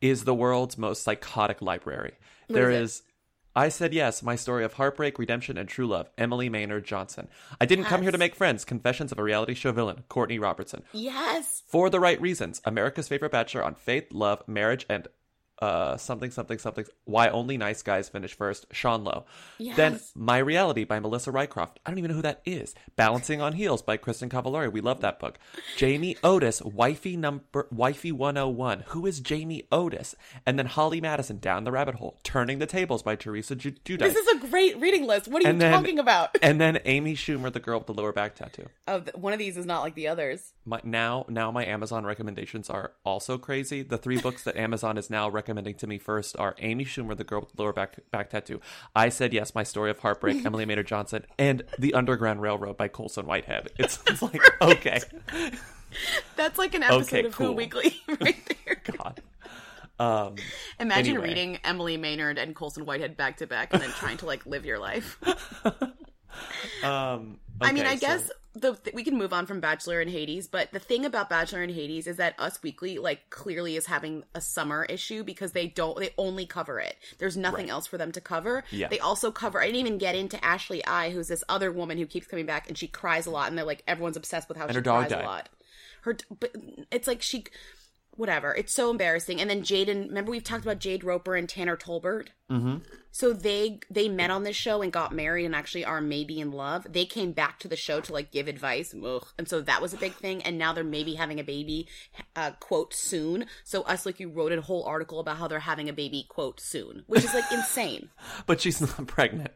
is 0.00 0.24
the 0.24 0.34
world's 0.34 0.76
most 0.76 1.02
psychotic 1.02 1.62
library. 1.62 2.14
There 2.48 2.70
is 2.70 2.90
is 2.90 3.02
I 3.56 3.70
said 3.70 3.94
yes, 3.94 4.22
my 4.22 4.36
story 4.36 4.64
of 4.64 4.74
heartbreak, 4.74 5.18
redemption, 5.18 5.56
and 5.56 5.66
true 5.66 5.86
love. 5.86 6.10
Emily 6.18 6.50
Maynard 6.50 6.84
Johnson. 6.84 7.26
I 7.58 7.64
didn't 7.64 7.86
come 7.86 8.02
here 8.02 8.12
to 8.12 8.18
make 8.18 8.34
friends. 8.34 8.66
Confessions 8.66 9.12
of 9.12 9.18
a 9.18 9.22
reality 9.22 9.54
show 9.54 9.72
villain. 9.72 10.04
Courtney 10.10 10.38
Robertson. 10.38 10.82
Yes, 10.92 11.62
For 11.66 11.88
the 11.88 11.98
right 11.98 12.20
reasons. 12.20 12.60
America's 12.66 13.08
favorite 13.08 13.32
bachelor 13.32 13.64
on 13.64 13.74
faith, 13.74 14.12
love, 14.12 14.46
marriage, 14.46 14.84
and 14.90 15.08
uh, 15.60 15.96
something, 15.96 16.30
something, 16.30 16.58
something. 16.58 16.84
Why 17.04 17.28
only 17.28 17.56
nice 17.56 17.82
guys 17.82 18.08
finish 18.08 18.36
first? 18.36 18.66
Sean 18.72 19.04
Lowe. 19.04 19.24
Yes. 19.58 19.76
Then 19.76 20.00
My 20.14 20.38
Reality 20.38 20.84
by 20.84 21.00
Melissa 21.00 21.32
Rycroft. 21.32 21.76
I 21.84 21.90
don't 21.90 21.98
even 21.98 22.10
know 22.10 22.16
who 22.16 22.22
that 22.22 22.42
is. 22.44 22.74
Balancing 22.94 23.40
on 23.40 23.54
Heels 23.54 23.80
by 23.82 23.96
Kristin 23.96 24.28
Cavallari. 24.28 24.70
We 24.70 24.80
love 24.82 25.00
that 25.00 25.18
book. 25.18 25.38
Jamie 25.76 26.16
Otis, 26.22 26.60
Wifey 26.62 27.16
number 27.16 27.66
Wifey 27.70 28.12
101. 28.12 28.84
Who 28.88 29.06
is 29.06 29.20
Jamie 29.20 29.66
Otis? 29.72 30.14
And 30.44 30.58
then 30.58 30.66
Holly 30.66 31.00
Madison, 31.00 31.38
Down 31.38 31.64
the 31.64 31.72
Rabbit 31.72 31.94
Hole. 31.96 32.18
Turning 32.22 32.58
the 32.58 32.66
Tables 32.66 33.02
by 33.02 33.16
Teresa 33.16 33.56
Ju- 33.56 33.72
Giudice. 33.72 34.00
This 34.00 34.16
is 34.16 34.42
a 34.42 34.46
great 34.48 34.78
reading 34.78 35.06
list. 35.06 35.26
What 35.28 35.42
are 35.44 35.50
you 35.52 35.58
then- 35.58 35.72
talking 35.72 35.98
about? 35.98 36.36
and 36.42 36.60
then 36.60 36.80
Amy 36.84 37.14
Schumer, 37.14 37.50
the 37.50 37.60
girl 37.60 37.78
with 37.78 37.86
the 37.86 37.94
lower 37.94 38.12
back 38.12 38.34
tattoo. 38.34 38.66
Oh, 38.86 39.02
one 39.14 39.32
of 39.32 39.38
these 39.38 39.56
is 39.56 39.64
not 39.64 39.80
like 39.80 39.94
the 39.94 40.08
others. 40.08 40.52
My, 40.66 40.80
now, 40.84 41.24
now 41.28 41.50
my 41.50 41.64
Amazon 41.64 42.04
recommendations 42.04 42.68
are 42.68 42.92
also 43.04 43.38
crazy. 43.38 43.82
The 43.82 43.98
three 43.98 44.20
books 44.20 44.42
that 44.44 44.56
Amazon 44.56 44.98
is 44.98 45.08
now 45.08 45.28
recommending 45.30 45.45
to 45.46 45.86
me 45.86 45.98
first 45.98 46.36
are 46.38 46.54
Amy 46.58 46.84
Schumer, 46.84 47.16
the 47.16 47.22
girl 47.24 47.40
with 47.40 47.52
the 47.52 47.62
lower 47.62 47.72
back 47.72 47.98
back 48.10 48.30
tattoo. 48.30 48.60
I 48.94 49.08
said 49.08 49.32
yes, 49.32 49.54
my 49.54 49.62
story 49.62 49.90
of 49.90 50.00
heartbreak, 50.00 50.44
Emily 50.44 50.64
Maynard 50.66 50.86
Johnson, 50.88 51.24
and 51.38 51.62
The 51.78 51.94
Underground 51.94 52.42
Railroad 52.42 52.76
by 52.76 52.88
Colson 52.88 53.26
Whitehead. 53.26 53.70
It's, 53.78 54.00
it's 54.08 54.22
like 54.22 54.40
okay, 54.60 55.00
That's 56.36 56.58
like 56.58 56.74
an 56.74 56.82
episode 56.82 57.02
Okay, 57.18 57.26
of 57.26 57.34
Who. 57.34 57.52
Weekly 57.52 57.96
right 58.20 58.56
there. 58.66 58.82
God. 58.98 59.22
Um, 59.98 60.34
Imagine 60.80 61.14
Anyway. 61.14 61.28
reading 61.28 61.58
Emily 61.64 61.96
Maynard 61.96 62.36
and 62.38 62.54
Colson 62.54 62.84
Whitehead 62.84 63.16
back 63.16 63.38
to 63.38 63.46
back 63.46 63.72
and 63.72 63.80
then 63.82 63.90
trying 63.90 64.16
to 64.18 64.26
like 64.26 64.44
live 64.44 64.66
your 64.66 64.78
life. 64.78 65.18
um, 66.82 67.38
I 67.60 67.72
mean, 67.72 67.86
I 67.86 67.96
so- 67.96 68.06
guess 68.06 68.30
the 68.54 68.74
th- 68.74 68.94
we 68.94 69.04
can 69.04 69.18
move 69.18 69.32
on 69.34 69.44
from 69.46 69.60
Bachelor 69.60 70.00
and 70.00 70.10
Hades, 70.10 70.48
but 70.48 70.72
the 70.72 70.78
thing 70.78 71.04
about 71.04 71.28
Bachelor 71.28 71.62
and 71.62 71.70
Hades 71.70 72.06
is 72.06 72.16
that 72.16 72.34
Us 72.38 72.62
Weekly 72.62 72.96
like 72.98 73.28
clearly 73.30 73.76
is 73.76 73.86
having 73.86 74.24
a 74.34 74.40
summer 74.40 74.84
issue 74.84 75.22
because 75.24 75.52
they 75.52 75.66
don't 75.66 75.98
they 75.98 76.10
only 76.16 76.46
cover 76.46 76.80
it. 76.80 76.96
There's 77.18 77.36
nothing 77.36 77.66
Right. 77.66 77.72
else 77.72 77.86
for 77.86 77.98
them 77.98 78.12
to 78.12 78.20
cover. 78.20 78.64
Yeah. 78.70 78.88
They 78.88 78.98
also 78.98 79.30
cover. 79.30 79.60
I 79.60 79.66
didn't 79.66 79.80
even 79.80 79.98
get 79.98 80.14
into 80.14 80.42
Ashley 80.44 80.84
I, 80.86 81.10
who's 81.10 81.28
this 81.28 81.44
other 81.48 81.70
woman 81.70 81.98
who 81.98 82.06
keeps 82.06 82.26
coming 82.26 82.46
back 82.46 82.68
and 82.68 82.78
she 82.78 82.86
cries 82.88 83.26
a 83.26 83.30
lot, 83.30 83.48
and 83.48 83.58
they're 83.58 83.64
like 83.66 83.82
everyone's 83.86 84.16
obsessed 84.16 84.48
with 84.48 84.56
how 84.56 84.68
she 84.68 84.74
her 84.74 84.80
dog 84.80 85.00
cries 85.08 85.10
died. 85.10 85.24
a 85.24 85.26
lot. 85.26 85.48
Her, 86.02 86.16
but 86.40 86.54
it's 86.90 87.06
like 87.08 87.20
she. 87.20 87.44
Whatever. 88.16 88.54
It's 88.54 88.72
so 88.72 88.90
embarrassing. 88.90 89.40
And 89.40 89.50
then 89.50 89.62
Jaden, 89.62 90.08
remember 90.08 90.30
we've 90.30 90.44
talked 90.44 90.64
about 90.64 90.78
Jade 90.78 91.04
Roper 91.04 91.34
and 91.34 91.48
Tanner 91.48 91.76
Tolbert? 91.76 92.28
Mm-hmm. 92.50 92.76
So 93.10 93.32
they 93.32 93.80
they 93.90 94.08
met 94.08 94.30
on 94.30 94.42
this 94.42 94.56
show 94.56 94.82
and 94.82 94.92
got 94.92 95.14
married 95.14 95.46
and 95.46 95.54
actually 95.54 95.84
are 95.84 96.00
maybe 96.00 96.38
in 96.38 96.52
love. 96.52 96.86
They 96.90 97.06
came 97.06 97.32
back 97.32 97.58
to 97.60 97.68
the 97.68 97.76
show 97.76 98.00
to 98.00 98.12
like 98.12 98.30
give 98.30 98.46
advice, 98.46 98.94
Ugh. 98.94 99.26
and 99.38 99.48
so 99.48 99.62
that 99.62 99.80
was 99.80 99.94
a 99.94 99.96
big 99.96 100.12
thing. 100.14 100.42
And 100.42 100.58
now 100.58 100.72
they're 100.72 100.84
maybe 100.84 101.14
having 101.14 101.40
a 101.40 101.44
baby, 101.44 101.88
uh, 102.34 102.52
quote 102.60 102.92
soon. 102.92 103.46
So 103.64 103.82
us 103.82 104.04
like 104.04 104.20
you 104.20 104.28
wrote 104.28 104.52
a 104.52 104.60
whole 104.60 104.84
article 104.84 105.18
about 105.18 105.38
how 105.38 105.48
they're 105.48 105.60
having 105.60 105.88
a 105.88 105.94
baby, 105.94 106.26
quote 106.28 106.60
soon, 106.60 107.04
which 107.06 107.24
is 107.24 107.32
like 107.32 107.50
insane. 107.50 108.10
but 108.46 108.60
she's 108.60 108.80
not 108.80 109.06
pregnant. 109.06 109.52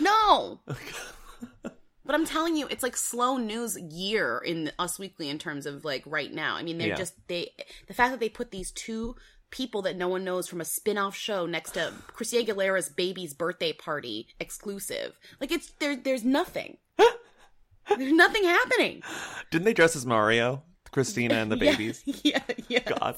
No. 0.00 0.60
But 2.04 2.14
I'm 2.16 2.24
telling 2.26 2.56
you, 2.56 2.66
it's 2.68 2.82
like 2.82 2.96
slow 2.96 3.36
news 3.36 3.78
year 3.78 4.38
in 4.44 4.72
Us 4.78 4.98
Weekly 4.98 5.28
in 5.28 5.38
terms 5.38 5.66
of 5.66 5.84
like 5.84 6.02
right 6.06 6.32
now. 6.32 6.56
I 6.56 6.62
mean, 6.62 6.78
they're 6.78 6.88
Yeah. 6.88 6.94
just 6.96 7.14
they 7.28 7.50
the 7.86 7.94
fact 7.94 8.10
that 8.12 8.20
they 8.20 8.28
put 8.28 8.50
these 8.50 8.70
two 8.72 9.14
people 9.50 9.82
that 9.82 9.96
no 9.96 10.08
one 10.08 10.24
knows 10.24 10.48
from 10.48 10.60
a 10.62 10.64
spin-off 10.64 11.14
show 11.14 11.44
next 11.46 11.72
to 11.72 11.92
Christina 12.08 12.42
Aguilera's 12.52 12.88
baby's 12.88 13.34
birthday 13.34 13.72
party 13.72 14.26
exclusive. 14.40 15.18
Like 15.40 15.52
it's 15.52 15.70
there 15.78 15.94
there's 15.94 16.24
nothing. 16.24 16.78
there's 16.98 18.12
nothing 18.12 18.44
happening. 18.44 19.02
Didn't 19.50 19.64
they 19.64 19.74
dress 19.74 19.94
as 19.96 20.06
Mario, 20.06 20.62
Christina, 20.90 21.34
and 21.36 21.52
the 21.52 21.56
babies? 21.68 22.02
Yeah, 22.24 22.42
yeah. 22.68 22.80
God. 22.80 23.16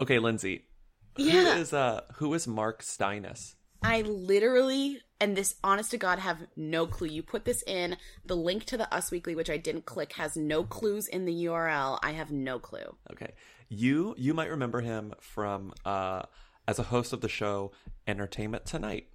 Okay, 0.00 0.18
Lindsay. 0.18 0.66
Yeah. 1.16 1.54
Who 1.54 1.60
is 1.60 1.72
uh 1.72 2.02
who 2.16 2.34
is 2.34 2.46
Mark 2.46 2.82
Steines? 2.82 3.54
I 3.82 4.02
literally, 4.02 5.00
and 5.20 5.36
this 5.36 5.56
honest 5.62 5.90
to 5.90 5.98
God, 5.98 6.18
have 6.18 6.46
no 6.56 6.86
clue. 6.86 7.08
You 7.08 7.22
put 7.22 7.44
this 7.44 7.62
in, 7.66 7.96
the 8.24 8.36
link 8.36 8.64
to 8.66 8.76
the 8.76 8.92
Us 8.94 9.10
Weekly, 9.10 9.34
which 9.34 9.50
I 9.50 9.58
didn't 9.58 9.84
click, 9.84 10.14
has 10.14 10.36
no 10.36 10.64
clues 10.64 11.06
in 11.06 11.26
the 11.26 11.44
URL. 11.44 11.98
I 12.02 12.12
have 12.12 12.30
no 12.30 12.58
clue. 12.58 12.96
Okay. 13.12 13.32
You 13.68 14.14
you 14.18 14.34
might 14.34 14.50
remember 14.50 14.80
him 14.80 15.14
from 15.20 15.72
uh 15.84 16.22
as 16.66 16.78
a 16.78 16.84
host 16.84 17.12
of 17.12 17.20
the 17.20 17.28
show 17.28 17.72
Entertainment 18.06 18.64
Tonight 18.66 19.06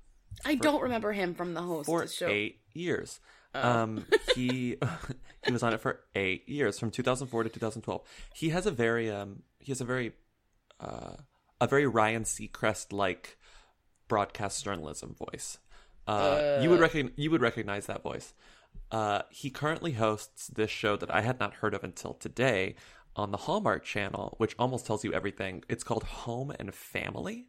I 0.44 0.56
don't 0.56 0.82
remember 0.82 1.14
him 1.14 1.34
from 1.34 1.54
the 1.54 1.62
host 1.62 1.86
for 1.86 2.08
show. 2.08 2.28
eight 2.28 2.60
years. 2.74 3.20
Oh. 3.54 3.70
Um 3.70 4.06
he 4.36 4.78
he 5.46 5.52
was 5.52 5.64
on 5.64 5.74
it 5.74 5.82
for 5.82 6.02
eight 6.16 6.48
years 6.50 6.80
from 6.80 6.92
2004 6.92 7.44
to 7.44 7.50
2012. 7.50 8.02
He 8.34 8.50
has 8.50 8.66
a 8.66 8.72
very 8.72 9.10
um 9.10 9.44
he 9.60 9.72
has 9.72 9.82
a 9.82 9.86
very 9.86 10.14
uh 10.80 11.16
a 11.62 11.68
very 11.68 11.88
Ryan 11.88 12.24
Seacrest 12.24 12.92
like 12.92 13.38
broadcast 14.08 14.64
journalism 14.64 15.16
voice. 15.16 15.58
Uh, 16.08 16.60
you 16.62 16.70
would 16.70 16.80
recognize 16.80 17.14
you 17.16 17.32
would 17.32 17.42
recognize 17.42 17.86
that 17.88 18.04
voice. 18.04 18.34
Uh, 18.92 19.24
he 19.30 19.50
currently 19.50 19.94
hosts 19.94 20.48
this 20.48 20.70
show 20.70 20.96
that 20.96 21.14
I 21.14 21.22
had 21.22 21.40
not 21.40 21.56
heard 21.56 21.74
of 21.74 21.84
until 21.84 22.14
today 22.14 22.76
on 23.16 23.32
the 23.32 23.38
Hallmark 23.38 23.84
Channel, 23.84 24.36
which 24.38 24.56
almost 24.60 24.86
tells 24.86 25.04
you 25.04 25.14
everything. 25.14 25.64
It's 25.70 25.84
called 25.84 26.04
Home 26.04 26.52
and 26.60 26.74
Family. 26.74 27.48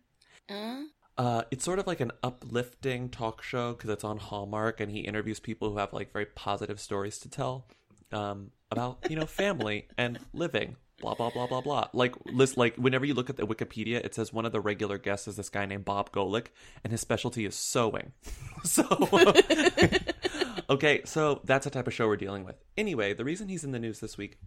Uh, 1.18 1.42
it's 1.50 1.64
sort 1.64 1.78
of 1.78 1.86
like 1.86 2.00
an 2.00 2.12
uplifting 2.22 3.08
talk 3.08 3.42
show 3.42 3.72
because 3.72 3.90
it's 3.90 4.04
on 4.04 4.18
Hallmark, 4.18 4.80
and 4.80 4.90
he 4.90 5.00
interviews 5.00 5.40
people 5.40 5.70
who 5.70 5.78
have 5.78 5.92
like 5.92 6.12
very 6.12 6.26
positive 6.26 6.78
stories 6.78 7.18
to 7.18 7.28
tell 7.28 7.66
um, 8.12 8.50
about 8.70 8.98
you 9.08 9.16
know 9.16 9.26
family 9.26 9.88
and 9.98 10.18
living. 10.32 10.76
Blah 11.00 11.14
blah 11.14 11.30
blah 11.30 11.46
blah 11.46 11.60
blah. 11.60 11.88
Like 11.92 12.14
list 12.26 12.56
like 12.56 12.76
whenever 12.76 13.04
you 13.04 13.14
look 13.14 13.28
at 13.28 13.36
the 13.36 13.46
Wikipedia, 13.46 14.04
it 14.04 14.14
says 14.14 14.32
one 14.32 14.46
of 14.46 14.52
the 14.52 14.60
regular 14.60 14.96
guests 14.96 15.28
is 15.28 15.36
this 15.36 15.50
guy 15.50 15.66
named 15.66 15.84
Bob 15.84 16.10
Golick, 16.10 16.46
and 16.82 16.90
his 16.90 17.00
specialty 17.00 17.44
is 17.44 17.54
sewing. 17.54 18.12
so 18.64 18.84
okay, 20.70 21.02
so 21.04 21.40
that's 21.44 21.64
the 21.64 21.70
type 21.70 21.86
of 21.86 21.94
show 21.94 22.06
we're 22.06 22.16
dealing 22.16 22.44
with. 22.44 22.56
Anyway, 22.76 23.12
the 23.12 23.24
reason 23.24 23.48
he's 23.48 23.64
in 23.64 23.72
the 23.72 23.78
news 23.78 24.00
this 24.00 24.16
week 24.16 24.38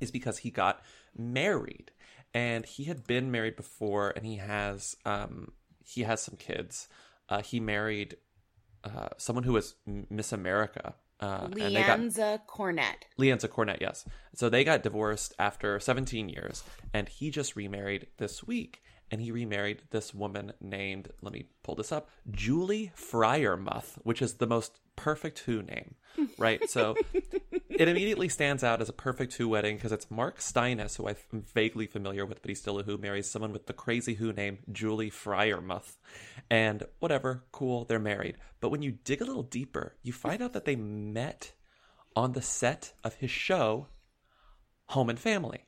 is 0.00 0.10
because 0.10 0.38
he 0.38 0.50
got 0.50 0.82
married 1.16 1.92
and 2.34 2.64
he 2.66 2.84
had 2.84 3.06
been 3.06 3.30
married 3.30 3.56
before 3.56 4.10
and 4.10 4.24
he 4.24 4.36
has 4.36 4.96
um 5.04 5.52
he 5.84 6.02
has 6.02 6.20
some 6.20 6.36
kids 6.36 6.88
uh 7.28 7.42
he 7.42 7.60
married 7.60 8.16
uh 8.84 9.08
someone 9.16 9.44
who 9.44 9.52
was 9.52 9.74
miss 10.08 10.32
america 10.32 10.94
uh 11.20 11.48
and 11.52 11.76
they 11.76 11.82
got 11.82 11.98
Leanza 11.98 12.40
Cornett. 12.46 13.04
Leanza 13.18 13.48
Cornett, 13.48 13.80
yes. 13.80 14.04
So 14.34 14.48
they 14.48 14.64
got 14.64 14.82
divorced 14.82 15.34
after 15.38 15.78
17 15.78 16.28
years, 16.28 16.64
and 16.92 17.08
he 17.08 17.30
just 17.30 17.56
remarried 17.56 18.06
this 18.18 18.44
week. 18.44 18.82
And 19.12 19.20
he 19.20 19.32
remarried 19.32 19.82
this 19.90 20.14
woman 20.14 20.52
named, 20.60 21.08
let 21.20 21.32
me 21.32 21.46
pull 21.64 21.74
this 21.74 21.90
up, 21.90 22.08
Julie 22.30 22.92
Freyermuth, 22.96 23.98
which 24.04 24.22
is 24.22 24.34
the 24.34 24.46
most 24.46 24.78
perfect 25.00 25.38
Who 25.40 25.62
name, 25.62 25.94
right? 26.38 26.68
So 26.68 26.94
it 27.68 27.88
immediately 27.88 28.28
stands 28.28 28.62
out 28.62 28.82
as 28.82 28.90
a 28.90 28.92
perfect 28.92 29.32
Who 29.34 29.48
wedding 29.48 29.76
because 29.76 29.92
it's 29.92 30.10
Mark 30.10 30.38
Steines, 30.40 30.96
who 30.96 31.08
I'm 31.08 31.16
vaguely 31.54 31.86
familiar 31.86 32.26
with, 32.26 32.42
but 32.42 32.50
he's 32.50 32.60
still 32.60 32.78
a 32.78 32.82
Who, 32.82 32.98
marries 32.98 33.30
someone 33.30 33.52
with 33.52 33.66
the 33.66 33.72
crazy 33.72 34.14
Who 34.14 34.32
name, 34.32 34.58
Julie 34.70 35.10
Freyermuth. 35.10 35.96
And 36.50 36.84
whatever, 36.98 37.44
cool, 37.50 37.86
they're 37.86 37.98
married. 37.98 38.36
But 38.60 38.68
when 38.68 38.82
you 38.82 38.92
dig 38.92 39.22
a 39.22 39.24
little 39.24 39.42
deeper, 39.42 39.96
you 40.02 40.12
find 40.12 40.42
out 40.42 40.52
that 40.52 40.66
they 40.66 40.76
met 40.76 41.52
on 42.14 42.32
the 42.32 42.42
set 42.42 42.92
of 43.02 43.14
his 43.14 43.30
show 43.30 43.86
Home 44.88 45.08
and 45.08 45.18
Family 45.18 45.66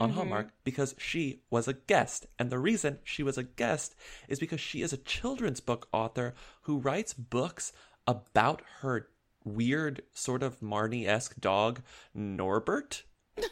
on 0.00 0.08
mm-hmm. 0.08 0.18
Hallmark 0.18 0.48
because 0.64 0.94
she 0.98 1.42
was 1.50 1.68
a 1.68 1.74
guest. 1.74 2.26
And 2.38 2.50
the 2.50 2.58
reason 2.58 2.98
she 3.04 3.22
was 3.22 3.38
a 3.38 3.44
guest 3.44 3.94
is 4.26 4.40
because 4.40 4.60
she 4.60 4.82
is 4.82 4.92
a 4.92 4.98
children's 4.98 5.60
book 5.60 5.86
author 5.92 6.34
who 6.62 6.78
writes 6.78 7.14
books 7.14 7.72
about 8.06 8.62
her 8.80 9.08
weird, 9.44 10.02
sort 10.12 10.42
of 10.42 10.60
Marnie 10.60 11.06
esque 11.06 11.38
dog, 11.40 11.82
Norbert. 12.14 13.04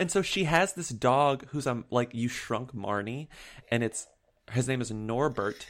and 0.00 0.10
so 0.10 0.22
she 0.22 0.44
has 0.44 0.72
this 0.72 0.88
dog 0.88 1.46
who's 1.48 1.66
um 1.66 1.84
like 1.90 2.14
you 2.14 2.28
shrunk 2.28 2.74
Marnie, 2.74 3.28
and 3.70 3.82
it's 3.82 4.08
his 4.50 4.68
name 4.68 4.80
is 4.80 4.90
Norbert, 4.90 5.66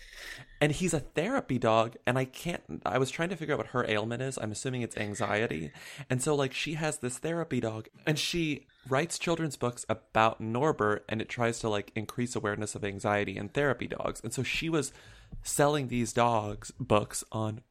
and 0.61 0.73
he's 0.73 0.95
a 0.95 1.01
therapy 1.01 1.59
dog. 1.59 1.97
And 2.07 2.19
I 2.19 2.25
can't. 2.25 2.63
I 2.85 2.99
was 2.99 3.11
trying 3.11 3.29
to 3.31 3.37
figure 3.37 3.55
out 3.55 3.59
what 3.59 3.67
her 3.69 3.89
ailment 3.89 4.23
is. 4.23 4.39
I'm 4.39 4.53
assuming 4.53 4.83
it's 4.83 4.97
anxiety, 4.97 5.71
and 6.09 6.23
so 6.23 6.35
like 6.35 6.53
she 6.53 6.75
has 6.75 6.99
this 6.99 7.19
therapy 7.19 7.61
dog, 7.61 7.89
and 8.07 8.19
she 8.19 8.67
writes 8.89 9.19
children's 9.19 9.57
books 9.57 9.85
about 9.89 10.41
Norbert, 10.41 11.05
and 11.09 11.21
it 11.21 11.29
tries 11.29 11.59
to 11.61 11.69
like 11.69 11.93
increase 11.95 12.35
awareness 12.35 12.75
of 12.75 12.85
anxiety 12.85 13.37
and 13.37 13.53
therapy 13.53 13.87
dogs. 13.87 14.21
And 14.23 14.33
so 14.33 14.43
she 14.43 14.69
was 14.69 14.93
selling 15.43 15.89
these 15.89 16.13
dogs 16.13 16.73
books 16.79 17.25
on 17.33 17.63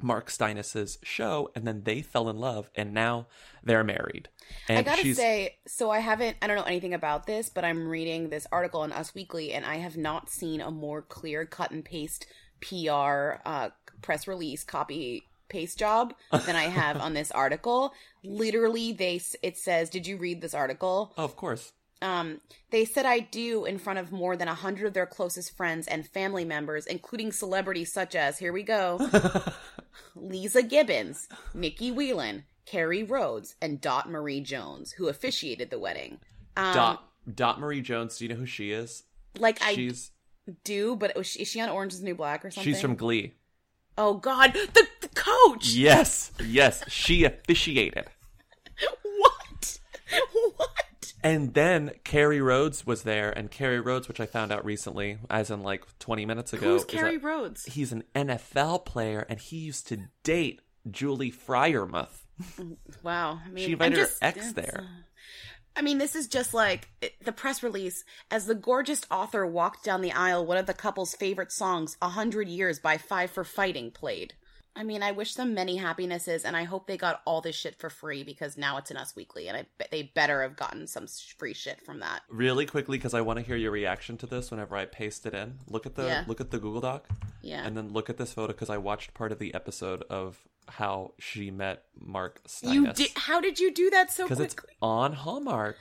Mark 0.00 0.28
Steines's 0.28 0.98
show, 1.02 1.50
and 1.54 1.66
then 1.66 1.82
they 1.84 2.02
fell 2.02 2.28
in 2.28 2.38
love, 2.38 2.70
and 2.74 2.92
now 2.92 3.26
they're 3.64 3.84
married. 3.84 4.28
And 4.68 4.78
I 4.78 4.82
gotta 4.82 5.02
she's, 5.02 5.16
say, 5.16 5.56
so 5.66 5.90
I 5.90 6.00
haven't, 6.00 6.36
I 6.42 6.46
don't 6.46 6.56
know 6.56 6.62
anything 6.64 6.94
about 6.94 7.26
this, 7.26 7.48
but 7.48 7.64
I'm 7.64 7.88
reading 7.88 8.28
this 8.28 8.46
article 8.52 8.82
on 8.82 8.92
Us 8.92 9.14
Weekly, 9.14 9.52
and 9.52 9.64
I 9.64 9.76
have 9.76 9.96
not 9.96 10.28
seen 10.28 10.60
a 10.60 10.70
more 10.70 11.02
clear 11.02 11.46
cut 11.46 11.70
and 11.70 11.84
paste 11.84 12.26
PR 12.60 13.40
uh, 13.44 13.70
press 14.02 14.28
release 14.28 14.64
copy 14.64 15.28
paste 15.48 15.78
job 15.78 16.12
than 16.30 16.56
I 16.56 16.64
have 16.64 16.96
on 17.00 17.14
this 17.14 17.30
article. 17.30 17.92
Literally, 18.22 18.92
they 18.92 19.20
it 19.42 19.56
says, 19.56 19.88
"Did 19.90 20.06
you 20.06 20.18
read 20.18 20.40
this 20.40 20.54
article?" 20.54 21.14
oh, 21.16 21.24
of 21.24 21.36
course, 21.36 21.72
Um, 22.02 22.40
they 22.70 22.84
said 22.84 23.06
I 23.06 23.20
do 23.20 23.64
in 23.64 23.78
front 23.78 23.98
of 23.98 24.12
more 24.12 24.36
than 24.36 24.48
a 24.48 24.54
hundred 24.54 24.86
of 24.86 24.92
their 24.92 25.06
closest 25.06 25.56
friends 25.56 25.86
and 25.86 26.06
family 26.06 26.44
members, 26.44 26.86
including 26.86 27.32
celebrities 27.32 27.92
such 27.92 28.14
as 28.14 28.38
here 28.38 28.52
we 28.52 28.62
go, 28.62 28.98
Leeza 30.16 30.68
Gibbons, 30.68 31.28
Nicky 31.54 31.90
Whelan, 31.90 32.44
Kerry 32.66 33.02
Rhodes, 33.02 33.54
and 33.62 33.80
Dot 33.80 34.10
Marie 34.10 34.40
Jones, 34.40 34.92
who 34.92 35.08
officiated 35.08 35.70
the 35.70 35.78
wedding. 35.78 36.18
Um, 36.56 36.74
Dot 36.74 37.08
Dot 37.34 37.60
Marie 37.60 37.80
Jones. 37.80 38.18
Do 38.18 38.24
you 38.24 38.28
know 38.28 38.36
who 38.36 38.46
she 38.46 38.72
is? 38.72 39.02
like 39.38 39.62
I 39.62 39.74
She's 39.74 40.10
do, 40.64 40.96
but 40.96 41.16
is 41.16 41.26
she, 41.26 41.42
is 41.42 41.48
she 41.48 41.60
on 41.60 41.68
Orange 41.68 41.92
is 41.92 42.00
the 42.00 42.04
New 42.06 42.14
Black 42.14 42.44
or 42.44 42.50
something? 42.50 42.72
she's 42.72 42.80
from 42.80 42.94
Glee. 42.94 43.34
Oh 43.98 44.14
God, 44.14 44.52
the, 44.52 44.86
the 45.00 45.08
coach. 45.08 45.68
Yes, 45.70 46.32
yes, 46.44 46.82
she 46.88 47.24
officiated. 47.24 48.06
What? 49.02 49.78
What? 50.56 50.70
And 51.26 51.54
then 51.54 51.90
Kerry 52.04 52.40
Rhodes 52.40 52.86
was 52.86 53.02
there, 53.02 53.36
and 53.36 53.50
Kerry 53.50 53.80
Rhodes, 53.80 54.06
which 54.06 54.20
I 54.20 54.26
found 54.26 54.52
out 54.52 54.64
recently, 54.64 55.18
as 55.28 55.50
in 55.50 55.64
like 55.64 55.84
20 55.98 56.24
minutes 56.24 56.52
ago, 56.52 56.74
Who's 56.74 56.84
Kerry 56.84 57.16
that 57.16 57.26
Rhodes? 57.26 57.64
He's 57.64 57.90
an 57.90 58.04
NFL 58.14 58.84
player, 58.84 59.26
and 59.28 59.40
he 59.40 59.56
used 59.56 59.88
to 59.88 59.98
date 60.22 60.60
Julie 60.88 61.32
Freyermuth. 61.32 62.22
Wow. 63.02 63.40
I 63.44 63.48
mean, 63.50 63.66
She 63.66 63.72
invited 63.72 63.98
her 63.98 64.08
ex 64.22 64.52
there. 64.52 64.84
uh, 64.84 65.02
I 65.74 65.82
mean, 65.82 65.98
this 65.98 66.14
is 66.14 66.28
just 66.28 66.54
like 66.54 66.88
the 67.24 67.32
press 67.32 67.60
release. 67.60 68.04
As 68.30 68.46
the 68.46 68.54
gorgeous 68.54 69.02
author 69.10 69.44
walked 69.44 69.84
down 69.84 70.02
the 70.02 70.12
aisle, 70.12 70.46
one 70.46 70.58
of 70.58 70.66
the 70.66 70.74
couple's 70.74 71.14
favorite 71.14 71.50
songs, 71.50 71.96
A 72.00 72.10
Hundred 72.10 72.48
Years 72.48 72.78
by 72.78 72.98
Five 72.98 73.32
for 73.32 73.42
Fighting, 73.42 73.90
played. 73.90 74.34
I 74.78 74.82
mean, 74.82 75.02
I 75.02 75.12
wish 75.12 75.34
them 75.34 75.54
many 75.54 75.76
happinesses, 75.76 76.44
and 76.44 76.54
I 76.54 76.64
hope 76.64 76.86
they 76.86 76.98
got 76.98 77.22
all 77.24 77.40
this 77.40 77.56
shit 77.56 77.78
for 77.78 77.88
free 77.88 78.22
because 78.24 78.58
now 78.58 78.76
it's 78.76 78.90
in 78.90 78.98
Us 78.98 79.16
Weekly, 79.16 79.48
and 79.48 79.56
I 79.56 79.64
bet 79.78 79.90
they 79.90 80.02
better 80.14 80.42
have 80.42 80.54
gotten 80.54 80.86
some 80.86 81.06
free 81.38 81.54
shit 81.54 81.82
from 81.84 82.00
that. 82.00 82.20
Really 82.28 82.66
quickly, 82.66 82.98
because 82.98 83.14
I 83.14 83.22
want 83.22 83.38
to 83.38 83.44
hear 83.44 83.56
your 83.56 83.70
reaction 83.70 84.18
to 84.18 84.26
this 84.26 84.50
whenever 84.50 84.76
I 84.76 84.84
paste 84.84 85.24
it 85.24 85.32
in. 85.32 85.60
Look 85.66 85.86
at 85.86 85.94
the 85.94 86.04
Yeah. 86.04 86.24
look 86.26 86.42
at 86.42 86.50
the 86.50 86.58
Google 86.58 86.82
Doc, 86.82 87.06
Yeah. 87.40 87.64
and 87.66 87.74
then 87.74 87.88
look 87.94 88.10
at 88.10 88.18
this 88.18 88.34
photo 88.34 88.52
because 88.52 88.68
I 88.68 88.76
watched 88.76 89.14
part 89.14 89.32
of 89.32 89.38
the 89.38 89.54
episode 89.54 90.02
of 90.10 90.46
how 90.68 91.14
she 91.18 91.50
met 91.50 91.84
Mark 91.98 92.42
you 92.62 92.92
did? 92.92 93.10
How 93.16 93.40
did 93.40 93.58
you 93.58 93.72
do 93.72 93.88
that 93.90 94.10
so 94.12 94.24
Because 94.24 94.40
it's 94.40 94.54
quickly? 94.54 94.74
on 94.82 95.14
Hallmark. 95.14 95.76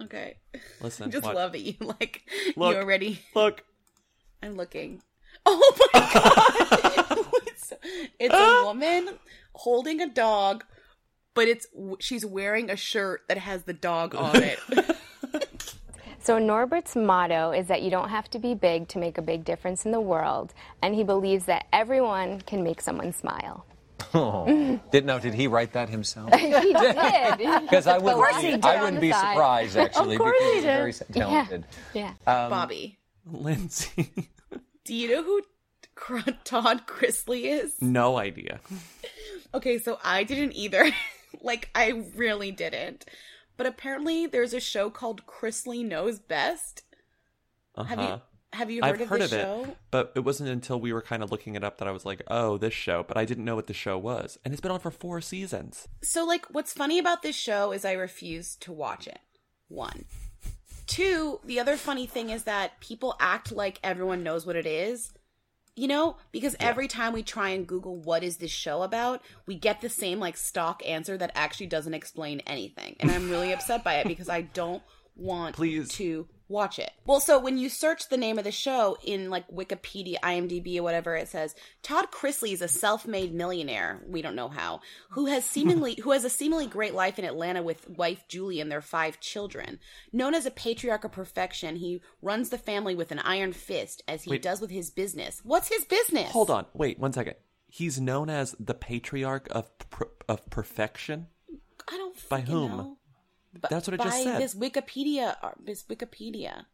Okay. 0.00 0.36
Listen, 0.80 1.06
I 1.08 1.10
just 1.10 1.24
watch. 1.24 1.34
love 1.34 1.54
it. 1.54 1.58
You 1.58 1.74
like 1.80 2.22
Look. 2.56 2.74
you 2.74 2.80
already. 2.80 3.20
Look, 3.34 3.62
I'm 4.42 4.56
looking. 4.56 5.02
Oh 5.44 5.90
my 5.94 6.00
god! 7.14 7.26
it's, 7.58 7.72
it's 8.18 8.34
a 8.34 8.64
woman 8.64 9.08
holding 9.54 10.00
a 10.00 10.08
dog, 10.08 10.64
but 11.34 11.48
it's 11.48 11.66
she's 12.00 12.24
wearing 12.24 12.70
a 12.70 12.76
shirt 12.76 13.22
that 13.28 13.38
has 13.38 13.62
the 13.64 13.72
dog 13.74 14.14
on 14.14 14.42
it. 14.42 14.58
So 16.20 16.38
Norbert's 16.38 16.94
motto 16.94 17.52
is 17.52 17.68
that 17.68 17.80
you 17.80 17.90
don't 17.90 18.10
have 18.10 18.28
to 18.32 18.38
be 18.38 18.54
big 18.54 18.88
to 18.88 18.98
make 18.98 19.16
a 19.16 19.22
big 19.22 19.46
difference 19.46 19.86
in 19.86 19.92
the 19.92 20.00
world, 20.00 20.52
and 20.82 20.94
he 20.94 21.02
believes 21.02 21.46
that 21.46 21.64
everyone 21.72 22.42
can 22.42 22.62
make 22.62 22.82
someone 22.82 23.14
smile. 23.14 23.64
Oh. 24.12 24.78
Did 24.92 25.06
now? 25.06 25.18
Did 25.18 25.32
he 25.32 25.46
write 25.46 25.72
that 25.72 25.88
himself? 25.88 26.30
he 26.34 26.50
did. 26.50 26.96
Because 27.62 27.86
I 27.86 27.96
wouldn't, 27.96 28.16
course 28.16 28.36
he 28.42 28.48
be, 28.48 28.52
did 28.56 28.64
I 28.66 28.82
wouldn't 28.82 29.00
be 29.00 29.10
side. 29.10 29.32
surprised 29.32 29.76
actually 29.78 30.16
Of 30.16 30.20
course 30.20 30.32
because 30.38 30.48
he 30.50 30.54
he's 30.56 30.64
did. 30.64 30.76
very 30.76 30.92
talented. 31.14 31.64
Yeah. 31.94 32.12
Um, 32.26 32.50
Bobby, 32.50 32.98
Lindsay. 33.24 34.28
do 34.84 34.94
you 34.94 35.08
know 35.14 35.22
who 35.22 35.40
Cr- 35.40 35.48
Todd 36.44 36.86
Chrisley 36.86 37.44
is? 37.44 37.80
no 37.80 38.16
idea. 38.16 38.60
Okay, 39.54 39.78
so 39.78 39.98
I 40.04 40.24
didn't 40.24 40.52
either. 40.52 40.90
like 41.42 41.70
I 41.74 42.04
really 42.14 42.50
didn't. 42.50 43.04
But 43.56 43.66
apparently, 43.66 44.26
there's 44.26 44.54
a 44.54 44.60
show 44.60 44.88
called 44.90 45.26
Chrisley 45.26 45.84
Knows 45.84 46.18
Best. 46.18 46.84
Uh 47.74 47.84
Have 47.84 48.00
you 48.00 48.20
have 48.54 48.70
you 48.70 48.82
heard 48.82 48.94
I've 48.94 49.00
of 49.02 49.08
heard 49.08 49.20
this 49.20 49.32
of 49.32 49.40
show? 49.40 49.64
it, 49.68 49.76
but 49.90 50.12
it 50.14 50.20
wasn't 50.20 50.48
until 50.48 50.80
we 50.80 50.92
were 50.92 51.02
kind 51.02 51.22
of 51.22 51.30
looking 51.30 51.54
it 51.54 51.62
up 51.64 51.78
that 51.78 51.88
I 51.88 51.90
was 51.90 52.06
like, 52.06 52.22
"Oh, 52.28 52.56
this 52.56 52.72
show." 52.72 53.04
But 53.06 53.16
I 53.18 53.24
didn't 53.26 53.44
know 53.44 53.56
what 53.56 53.66
the 53.66 53.74
show 53.74 53.98
was, 53.98 54.38
and 54.44 54.54
it's 54.54 54.60
been 54.60 54.70
on 54.70 54.80
for 54.80 54.90
four 54.90 55.20
seasons. 55.20 55.86
So, 56.02 56.24
like, 56.24 56.46
what's 56.46 56.72
funny 56.72 56.98
about 56.98 57.22
this 57.22 57.36
show 57.36 57.72
is 57.72 57.84
I 57.84 57.92
refuse 57.92 58.56
to 58.56 58.72
watch 58.72 59.06
it. 59.06 59.18
One. 59.68 60.06
Two, 60.86 61.40
the 61.44 61.60
other 61.60 61.76
funny 61.76 62.06
thing 62.06 62.30
is 62.30 62.44
that 62.44 62.80
people 62.80 63.16
act 63.20 63.52
like 63.52 63.78
everyone 63.84 64.22
knows 64.22 64.46
what 64.46 64.56
it 64.56 64.64
is. 64.66 65.12
You 65.78 65.86
know, 65.86 66.16
because 66.32 66.56
every 66.58 66.88
time 66.88 67.12
we 67.12 67.22
try 67.22 67.50
and 67.50 67.64
Google 67.64 67.96
what 67.96 68.24
is 68.24 68.38
this 68.38 68.50
show 68.50 68.82
about, 68.82 69.22
we 69.46 69.54
get 69.54 69.80
the 69.80 69.88
same 69.88 70.18
like 70.18 70.36
stock 70.36 70.82
answer 70.84 71.16
that 71.16 71.30
actually 71.36 71.68
doesn't 71.68 71.94
explain 71.94 72.40
anything. 72.48 72.96
And 72.98 73.12
I'm 73.12 73.30
really 73.30 73.52
upset 73.52 73.84
by 73.84 73.94
it 73.98 74.08
because 74.08 74.28
I 74.28 74.40
don't 74.40 74.82
want 75.14 75.54
Please. 75.54 75.88
to 75.90 76.26
watch 76.48 76.78
it. 76.78 76.90
Well, 77.06 77.20
so 77.20 77.38
when 77.38 77.58
you 77.58 77.68
search 77.68 78.08
the 78.08 78.16
name 78.16 78.38
of 78.38 78.44
the 78.44 78.50
show 78.52 78.96
in 79.04 79.30
like 79.30 79.46
Wikipedia, 79.48 80.18
IMDb, 80.20 80.78
or 80.78 80.82
whatever, 80.82 81.14
it 81.16 81.28
says 81.28 81.54
Todd 81.82 82.10
Chrisley 82.10 82.52
is 82.52 82.62
a 82.62 82.68
self-made 82.68 83.34
millionaire. 83.34 84.02
We 84.06 84.22
don't 84.22 84.34
know 84.34 84.48
how, 84.48 84.80
who 85.10 85.26
has 85.26 85.44
seemingly 85.54 85.96
who 86.02 86.12
has 86.12 86.24
a 86.24 86.30
seemingly 86.30 86.66
great 86.66 86.94
life 86.94 87.18
in 87.18 87.24
Atlanta 87.24 87.62
with 87.62 87.88
wife 87.90 88.24
Julie 88.28 88.60
and 88.60 88.70
their 88.72 88.80
five 88.80 89.20
children. 89.20 89.78
Known 90.12 90.34
as 90.34 90.46
a 90.46 90.50
patriarch 90.50 91.04
of 91.04 91.12
perfection, 91.12 91.76
he 91.76 92.00
runs 92.22 92.50
the 92.50 92.58
family 92.58 92.94
with 92.94 93.12
an 93.12 93.18
iron 93.20 93.52
fist, 93.52 94.02
as 94.08 94.22
he 94.24 94.30
Wait. 94.32 94.42
does 94.42 94.60
with 94.60 94.70
his 94.70 94.90
business. 94.90 95.40
What's 95.44 95.68
his 95.68 95.84
business? 95.84 96.30
Hold 96.32 96.50
on, 96.50 96.66
wait 96.74 96.98
one 96.98 97.12
second. 97.12 97.34
He's 97.66 98.00
known 98.00 98.30
as 98.30 98.56
the 98.58 98.74
patriarch 98.74 99.46
of 99.50 99.70
per- 99.90 100.08
of 100.28 100.48
perfection. 100.48 101.26
I 101.90 101.96
don't 101.96 102.28
By 102.28 102.40
whom? 102.40 102.76
know. 102.76 102.98
But 103.52 103.70
That's 103.70 103.86
what 103.86 103.94
it 103.94 103.98
by 103.98 104.04
just 104.04 104.22
said. 104.22 104.40
This 104.40 104.54
Wikipedia, 104.54 105.36
uh, 105.42 105.50
this 105.62 105.84
Wikipedia. 105.84 106.64